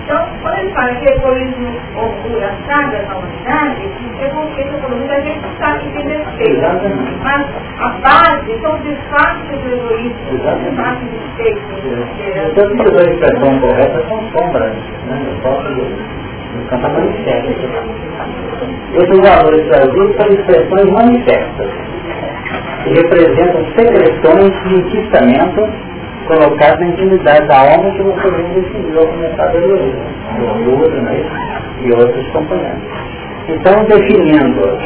[0.05, 3.89] Então, quando ele fala que egoísmo orgulho a saga da humanidade,
[4.20, 6.66] é porque o egoísmo a gente sabe que defeito.
[7.23, 7.47] Mas
[7.78, 11.62] a base são os desfachos do egoísmo, os desfachos de defeitos.
[12.51, 14.74] Então, a expressão correta são sombras,
[15.07, 15.27] né?
[15.28, 15.69] Eu posso
[16.55, 17.51] no campo manifesto.
[18.94, 21.70] Esses valores trazidos são expressões manifestas,
[22.85, 25.68] que representam secreções de enquistamento
[26.27, 29.52] colocadas na intimidade da alma que você vem decidiu começar a
[30.44, 31.24] orgulho né?
[31.82, 33.10] e outros componentes.
[33.48, 34.78] Então, definindo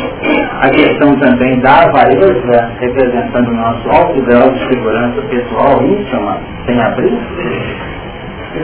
[0.62, 6.80] a questão também da avareza, representando o nosso alto grau de segurança pessoal íntima, sem
[6.80, 7.18] abrir,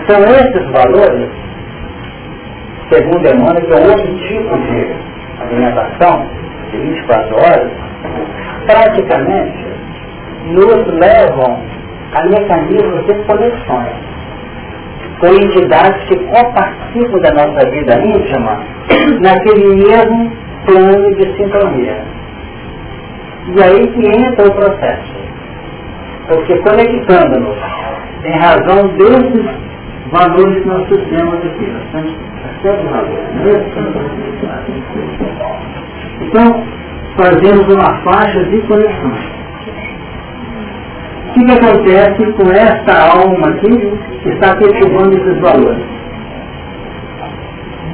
[0.07, 1.29] são esses valores
[2.91, 4.95] segundo Emmanuel, que é outro tipo de
[5.41, 6.27] alimentação,
[6.71, 7.71] de 24 horas,
[8.67, 9.65] praticamente
[10.47, 11.63] nos levam
[12.15, 14.11] a mecanismos de conexões
[15.21, 18.59] com entidades que compartilham da nossa vida íntima
[19.21, 20.33] naquele mesmo
[20.67, 22.03] plano de sintonia.
[23.55, 25.21] E aí que entra o processo.
[26.27, 27.59] Porque conectando-nos
[28.25, 29.70] em razão desses
[30.13, 32.31] valores que nós temos aqui, nós temos
[36.23, 36.65] então,
[37.17, 39.13] fazemos uma faixa de conexão.
[41.27, 43.71] O que, que acontece com esta alma aqui
[44.23, 45.85] que está perturbando esses valores?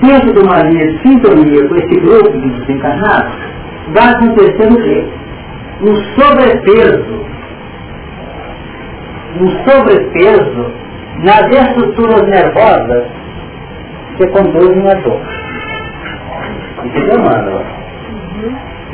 [0.01, 3.33] Dentro de uma linha de sintonia com esse grupo de desencarnados,
[3.95, 5.07] vai acontecer o quê?
[5.83, 7.27] Um sobrepeso.
[9.41, 10.86] Um sobrepeso
[11.21, 13.05] nas estruturas nervosas
[14.17, 15.21] que conduzem a dor.
[16.85, 17.61] Entendeu, mano?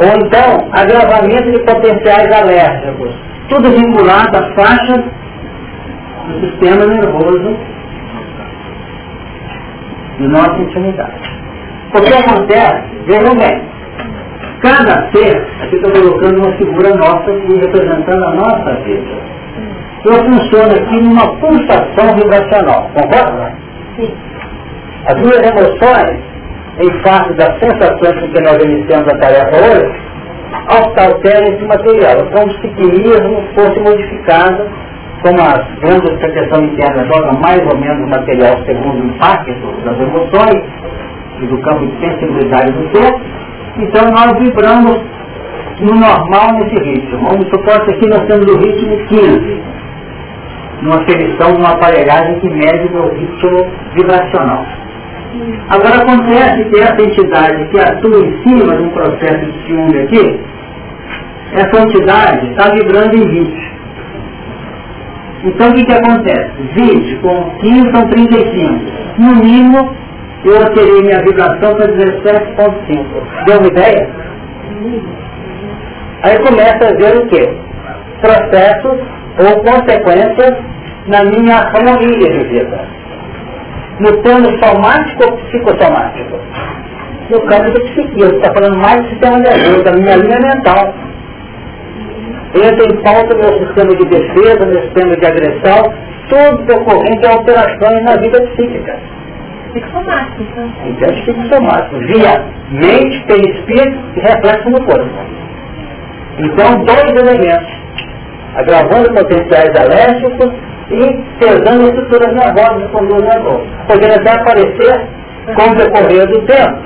[0.00, 3.14] Ou então, agravamento de potenciais alérgicos.
[3.48, 5.04] Tudo vinculado à faixa
[6.26, 7.56] do sistema nervoso
[10.18, 11.42] de nossa intimidade.
[11.94, 13.62] O que acontece, vejam bem,
[14.62, 19.41] cada ser, aqui estou colocando uma figura nossa aqui representando a nossa vida.
[20.04, 23.54] Eu funciono aqui numa pulsação vibracional, concorda?
[23.96, 24.12] Sim.
[25.06, 26.18] As minhas emoções,
[26.80, 30.12] em face das sensações com que nós iniciamos a tarefa hoje,
[30.68, 32.12] alteram esse material.
[32.12, 34.68] É como se o mesmo fosse modificado,
[35.22, 39.52] como as grandes de proteção interna jogam mais ou menos o material segundo o impacto
[39.84, 40.64] das emoções
[41.40, 43.20] e do campo de sensibilidade do corpo,
[43.78, 45.00] então nós vibramos
[45.80, 47.28] no normal nesse ritmo.
[47.28, 49.62] Vamos supor que aqui nós temos o ritmo 15,
[50.82, 54.66] numa aferição de uma aparelhagem que mede o ritmo vibracional.
[55.70, 60.40] Agora acontece que essa entidade que atua em cima de um processo de ciúme aqui,
[61.52, 63.72] essa entidade está vibrando em 20.
[65.44, 66.52] Então o que, que acontece?
[66.74, 68.92] 20 com 15 são 35.
[69.18, 69.94] No mínimo,
[70.44, 73.44] eu alterei minha vibração para 17.5.
[73.46, 74.10] Deu uma ideia?
[76.22, 77.56] Aí começa a ver o quê?
[78.20, 79.00] Processos
[79.38, 80.71] ou consequências
[81.06, 82.80] na minha harmonia de vida.
[84.00, 86.38] No plano somático ou psicossomático?
[87.30, 90.94] No campo do psiquismo, está falando mais do sistema nervoso, da minha linha mental.
[92.54, 95.94] Entra em pauta meu sistema de defesa, meu sistema de agressão,
[96.28, 98.98] tudo decorrente a alterações na vida psíquica.
[99.72, 100.70] Psicossomático, então.
[100.86, 105.08] Então, psicossomático, via mente, perispírito e reflexo no corpo.
[106.38, 107.72] Então, dois elementos,
[108.54, 110.52] agravando potenciais alérgicos
[110.90, 115.06] e pesando estruturas nervosas com duas nervosas, podendo até aparecer
[115.56, 116.78] com o decorrer do tempo,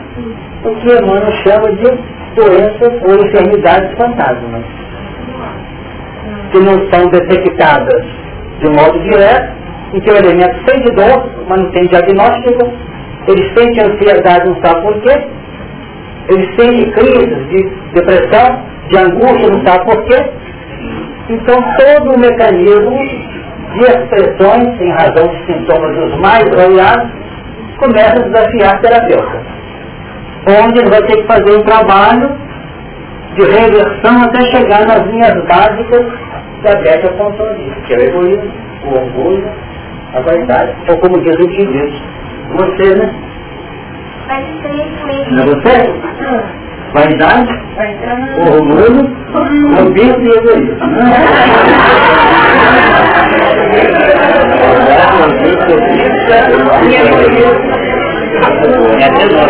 [0.65, 4.65] o que Emmanuel chama de doenças ou enfermidades fantasmas,
[6.53, 8.05] que não são detectadas
[8.61, 9.55] de modo direto,
[9.95, 12.73] em que o elemento sente dor, mas não tem diagnóstico,
[13.29, 15.27] ele sente ansiedade, não sabe por quê,
[16.29, 20.31] ele sente crises de depressão, de angústia, não sabe por quê.
[21.29, 22.99] Então todo o mecanismo
[23.77, 27.11] de expressões, em razão de sintomas dos mais variados,
[27.79, 29.43] começa a desafiar a terapeuta.
[30.49, 32.31] Onde ele vai ter que fazer um trabalho
[33.35, 36.07] de reversão até chegar nas linhas básicas
[36.63, 38.53] da Beca Pontonista, que é o egoísmo,
[38.85, 39.51] o orgulho,
[40.15, 42.01] a vaidade, ou como diz o indivíduo.
[42.55, 43.15] Você, né?
[45.33, 45.77] Não é você?
[46.95, 47.53] Vaidade,
[48.49, 50.77] orgulho, orgulho e egoísmo.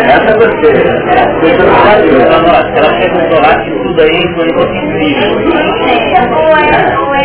[0.08, 0.70] Essa é você.
[2.76, 5.30] Ela quer controlar que tudo aí foi incrível.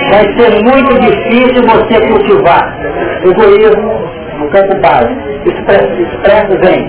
[0.09, 2.63] Vai ser muito difícil você cultivar
[3.23, 3.89] egoísmo
[4.39, 5.21] no campo básico.
[5.45, 6.81] Expresso vem.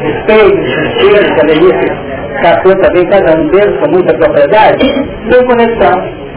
[0.00, 1.90] Respeito, justiça, delícia,
[2.42, 4.84] capô também, cada um deles com muita propriedade,
[5.28, 6.27] sem conexão.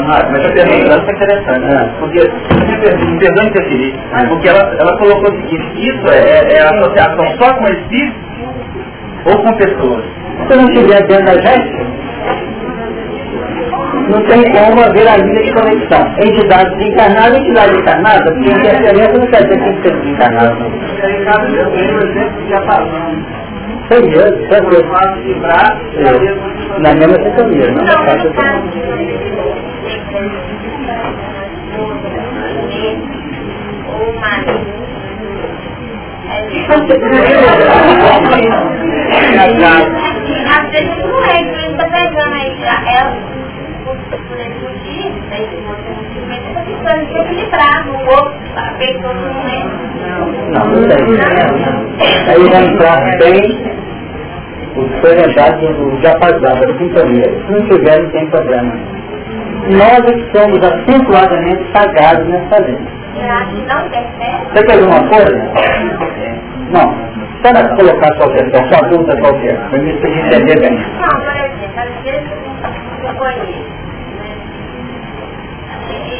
[0.00, 1.90] Ah, mas a pergunta foi interessante, né?
[1.98, 3.94] porque, me perdoe interferir,
[4.28, 8.22] porque ela, ela colocou o seguinte, isso é, é associação só com espíritos
[9.26, 10.04] ou com pessoas?
[10.48, 11.86] Se não estiver dentro da gente,
[14.08, 16.00] não tem como haver a linha de conexão.
[16.18, 20.26] Entidade desencarnada e entidade encarnada, porque interferência não quer dizer que tem que ser
[22.66, 23.26] falamos.
[23.88, 24.92] Sei mesmo, sei mesmo.
[26.78, 29.37] Na mesma sintonia, não?
[30.08, 30.16] O.
[40.48, 43.12] Às vezes não é, por isso tá pegando aí já ela,
[43.84, 43.96] por
[44.62, 46.62] motivo, daí você não se mete, tá
[47.22, 48.34] equilibrar no outro,
[48.78, 49.60] pessoa não é.
[50.08, 51.00] Não, não tem.
[52.28, 53.38] Aí vai entrar bem
[54.76, 55.96] os frequentados do
[56.40, 57.24] da sintonia.
[57.24, 58.97] Se não tiver, não tem problema.
[59.70, 62.78] Nós é que somos acentuadamente sagrados nessa lei.
[64.54, 65.36] Você quer ver uma coisa?
[66.70, 67.08] Não.
[67.42, 70.74] Para colocar sua questão, sua dúvida qualquer, para mim você entender bem.
[71.00, 72.28] Não, por exemplo, às vezes
[73.04, 73.68] eu conheço,
[74.18, 74.30] né?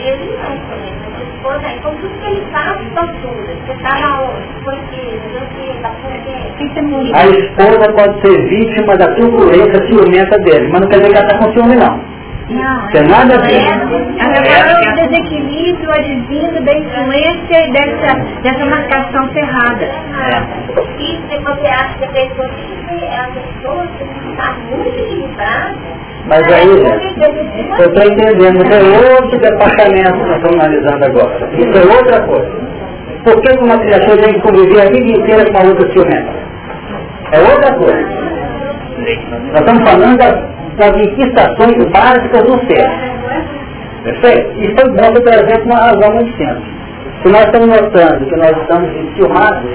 [0.05, 3.52] Ele não conhece, a esposa, então tudo que ele faz, tortura.
[3.66, 4.47] Você está na onde?
[4.64, 5.05] Por quê?
[5.24, 5.66] Não sei o que,
[6.02, 6.36] por quê?
[7.14, 11.26] A esposa pode ser vítima da turbulência ciumenta dele, mas não quer dizer que ela
[11.26, 12.18] está com ciúme não.
[12.51, 13.62] Não, Tem nada a ver.
[13.69, 19.87] Falou do desequilíbrio advindo da influência e dessa, dessa marcação cerrada.
[20.99, 23.87] E se você acha que a pessoa, a pessoa
[24.31, 25.77] está muito equilibrada,
[26.27, 26.77] Mas aí, eu
[27.87, 31.51] estou entendendo, isso é outro departamento que nós estamos analisando agora.
[31.53, 32.51] Isso é outra coisa.
[33.25, 36.33] Por que uma criatura tem que conviver a vida inteira com a outra ciumenta?
[37.33, 38.29] É outra coisa.
[39.53, 40.35] Nós estamos falando das,
[40.77, 42.89] das básicas do ser.
[44.05, 44.61] Perfeito?
[44.61, 46.79] Isso é bom por exemplo, uma razão muito simples.
[47.23, 49.70] Se nós estamos notando que nós estamos enciumados,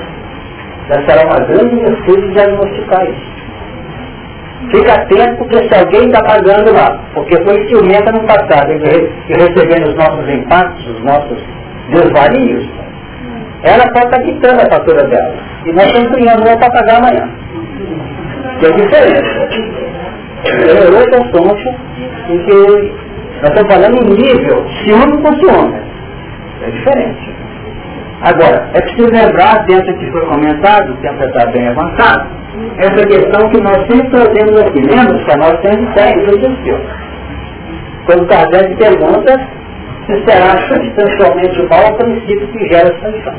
[0.89, 3.33] já será uma grande virtude diagnosticar isso.
[4.71, 8.77] Fica atento porque se alguém está pagando lá, porque foi ciumenta no passado e
[9.27, 11.37] recebendo os nossos impactos, os nossos
[11.89, 12.69] desvarios,
[13.63, 15.35] ela pode estar quitando a fatura dela.
[15.65, 17.29] E nós estamos criando uma para pagar amanhã.
[18.59, 19.73] Que é diferente.
[20.45, 21.75] É outro assunto
[22.29, 22.93] em que
[23.41, 25.81] nós estamos falando em nível ciúme com ciúme.
[26.61, 27.33] É diferente.
[28.21, 32.29] Agora, é preciso lembrar, dentro do que foi comentado, o tempo está bem avançado,
[32.77, 34.81] essa questão que nós sempre trazemos aqui.
[34.81, 36.79] Lembra que a nós temos técnicos do existiu.
[38.05, 39.39] Quando Kardec pergunta
[40.05, 43.35] se será substancialmente igual ao princípio que gera sanção.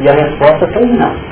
[0.00, 1.29] E a resposta foi não.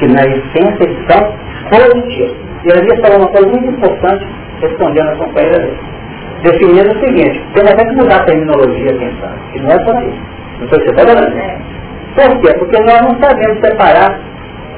[0.00, 1.34] Que na essência eles são
[1.70, 2.36] positivos.
[2.64, 4.26] E ali falou uma coisa muito importante,
[4.60, 5.78] respondendo a companheira dele.
[6.42, 9.84] Definindo o seguinte, porque nós temos que mudar a terminologia, quem sabe, que não é
[9.84, 10.22] só isso.
[10.60, 11.70] Não sei se você está falando.
[12.16, 12.58] Por quê?
[12.58, 14.18] Porque nós não sabemos separar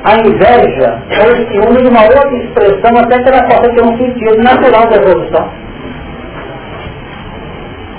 [0.04, 3.96] a inveja ou o ciúme de uma outra expressão até que ela possa ter um
[3.96, 5.48] sentido natural da evolução.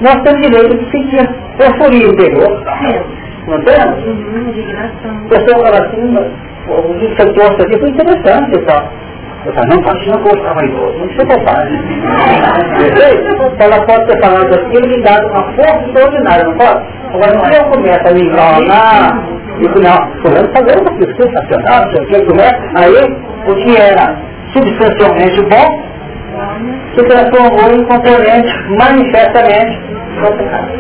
[0.02, 1.30] Nós temos direito de sentir
[1.60, 2.64] euforia interior.
[3.48, 4.06] Não temos?
[4.06, 4.54] Uhum,
[5.26, 6.18] A pessoa fala assim,
[6.68, 8.90] o que você torce aqui foi interessante e.
[9.46, 11.80] Eu falo, não, continua com o vaidoso, não precisa bobagem.
[13.60, 16.82] Ela pode ter falado aquilo e dado uma força extraordinária, não pode?
[17.14, 19.24] Agora, se eu começo a me enganar,
[19.60, 22.96] digo, não, fulano fazer uma coisa sensacional, não sei o que, começa, aí
[23.48, 24.16] o que era
[24.54, 25.94] substancialmente bom,
[26.96, 29.82] se transformou em componente manifestamente
[30.22, 30.72] complicado.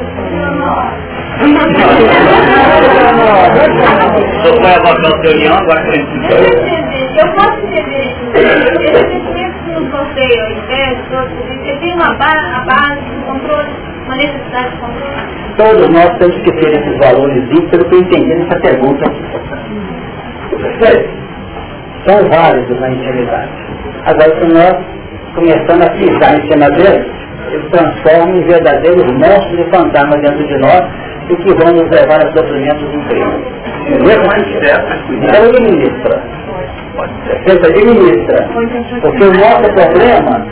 [4.43, 5.77] Só foi abaixar o teu leão, foi
[7.17, 8.07] Eu posso entender.
[8.35, 13.71] Eu sempre no sorteio ao invés, você tem uma base, de controle,
[14.05, 15.13] uma necessidade de controle.
[15.57, 19.05] Todos nós temos que ter esses valores pelo que eu entendi nessa pergunta?
[22.05, 23.51] São válidos na intimidade.
[24.05, 24.75] Agora, se nós
[25.35, 30.57] começamos a pisar em cima deles, eles transformam em verdadeiros monstros e fantasmas dentro de
[30.59, 30.81] nós
[31.29, 33.63] e que vão nos levar a sofrimentos incríveis.
[35.09, 36.21] Então administra.
[37.45, 38.47] Você administra.
[39.01, 40.45] Porque o nosso problema,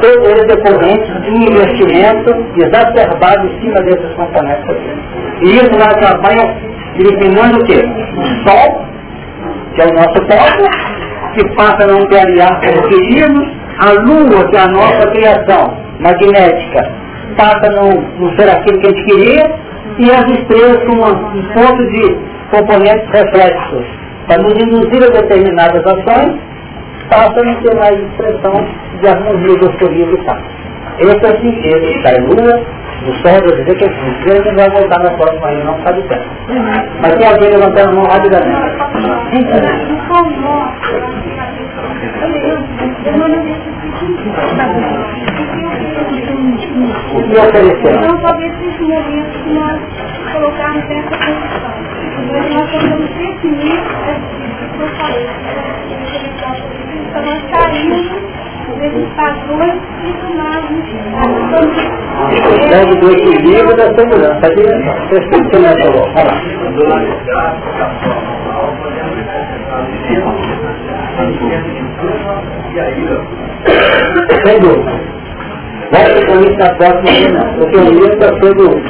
[0.00, 4.92] todo ele é decorrente de um investimento exacerbado em cima desses componentes aqui.
[5.42, 6.34] E isso vai acabar
[6.96, 7.80] eliminando o quê?
[8.16, 8.84] O sol,
[9.74, 10.64] que é o nosso corpo,
[11.34, 16.90] que passa a não clarear como queríamos, a lua, que é a nossa criação magnética,
[17.36, 19.68] passa a não, não ser aquilo que a gente queria,
[19.98, 22.16] e as estrelas com um ponto de
[22.50, 23.86] componentes reflexos,
[24.26, 26.38] para nos induzir a determinadas ações,
[27.10, 28.66] passa a não ter mais expressão
[29.00, 30.38] de harmonia, gostoria e tal.
[30.98, 32.60] Esse é o sentido da lua,
[33.04, 36.00] do sol, do dizer que é assim, que vai voltar na próxima aí, não sabe
[36.00, 36.24] o tempo.
[37.00, 38.78] Mas tem alguém levantando a mão rapidamente.
[47.14, 48.06] O que oferecemos?
[48.06, 49.80] Não só esses momentos que nós
[50.32, 51.72] colocarmos nessa posição.
[52.30, 53.82] Mas nós tentamos definir o
[54.74, 55.28] que eu falei.
[57.08, 58.06] Então nós saímos
[58.78, 60.86] desses padrões e tomarmos
[62.68, 64.46] Deve do equilíbrio da segurança.
[64.46, 64.62] Aqui,
[65.08, 66.06] perfeito, que nós falou.
[66.14, 66.88] Olha
[71.68, 71.87] lá.
[74.44, 75.18] Sem dúvida.
[75.90, 78.82] Isso na próxima reunião, porque o livro está sendo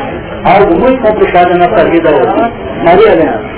[0.45, 2.53] algo muito complicado na nossa vida hoje.
[2.85, 3.49] Maria Helena.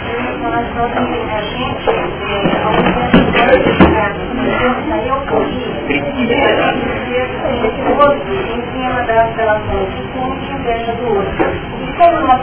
[8.51, 11.51] em cima das relações um do outro.
[11.81, 12.41] E como nós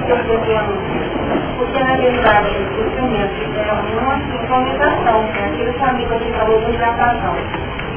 [1.57, 5.51] porque na verdade o ciumento é uma sincronização, né?
[5.51, 7.35] aquilo que a amiga te falou do hidratação.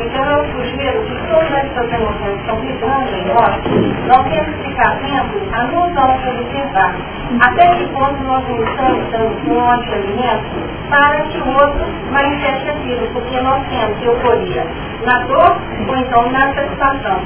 [0.00, 3.60] Então eu sugiro que todas essas emoções que estão vibrando em nós,
[4.08, 6.94] nós temos que ficar atentos a nos auto-observar.
[7.40, 10.50] Até que ponto nós não estamos dando fonte alimento
[10.88, 14.66] para que o outro manifeste aquilo, porque nós temos euforia
[15.04, 15.56] na dor
[15.88, 17.20] ou então na satisfação.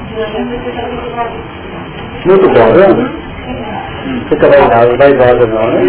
[2.25, 3.25] Muito bom, vendo?
[4.29, 5.81] Fica vaidosa, vaidosa não, né?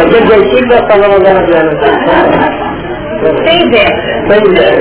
[0.00, 2.77] Aquele jeitinho que nós falamos agora dela.
[3.44, 3.94] Sem ideia.
[4.28, 4.78] Sem ideia.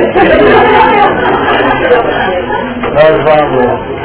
[2.93, 3.97] Nós vamos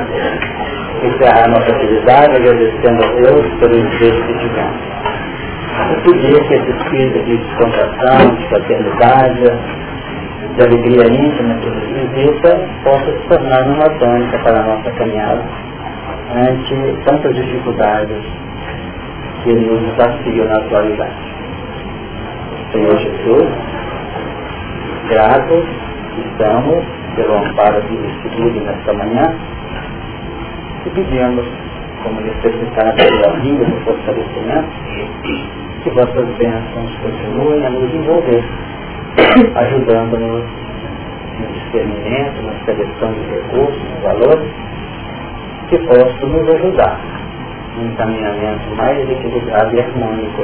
[1.04, 4.76] encerrar nossa atividade agradecendo a Deus pelo interesse que tivemos.
[5.90, 9.42] Eu pedir que esse espírito de descontração, de fraternidade,
[10.56, 15.42] de alegria íntima que nos visita, possa se tornar uma tônica para a nossa caminhada
[16.34, 18.22] ante tantas dificuldades
[19.42, 21.32] que nos desafiam na atualidade.
[22.72, 23.48] Senhor Jesus,
[25.12, 25.64] gratos
[26.16, 26.84] estamos
[27.16, 29.36] pelo amparo que recebido nesta manhã
[30.86, 31.46] e pedimos,
[32.02, 34.72] como necessidade da vida no fortalecimento,
[35.82, 38.42] que vossas bênçãos continuem a nos envolver,
[39.54, 40.44] ajudando-nos
[41.38, 44.50] no discernimento, na seleção de recursos, valores,
[45.68, 46.98] que possam nos ajudar
[47.76, 50.42] no encaminhamento mais equilibrado e harmônico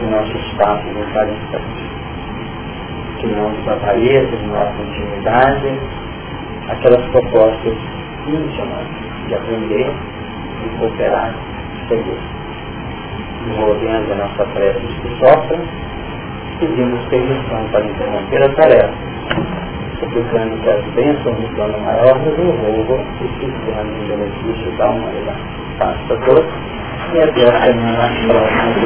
[0.00, 1.97] do nosso espaço de cada.
[3.18, 5.78] Que não nos apareça de nossa intimidade
[6.68, 7.74] aquelas propostas
[8.26, 8.86] íntimas
[9.26, 9.90] de aprender
[10.64, 11.34] e cooperar,
[11.88, 12.18] seguir.
[13.46, 15.58] Envolvendo a nossa prece que sofra,
[16.60, 18.94] pedimos permissão para interromper a tarefa,
[19.98, 24.90] suplicando que as bênçãos do plano maior nos envolvam e se tornem em benefício da
[24.90, 25.40] humanidade.
[25.78, 26.52] Faça todos
[27.14, 28.78] e até a semana próxima.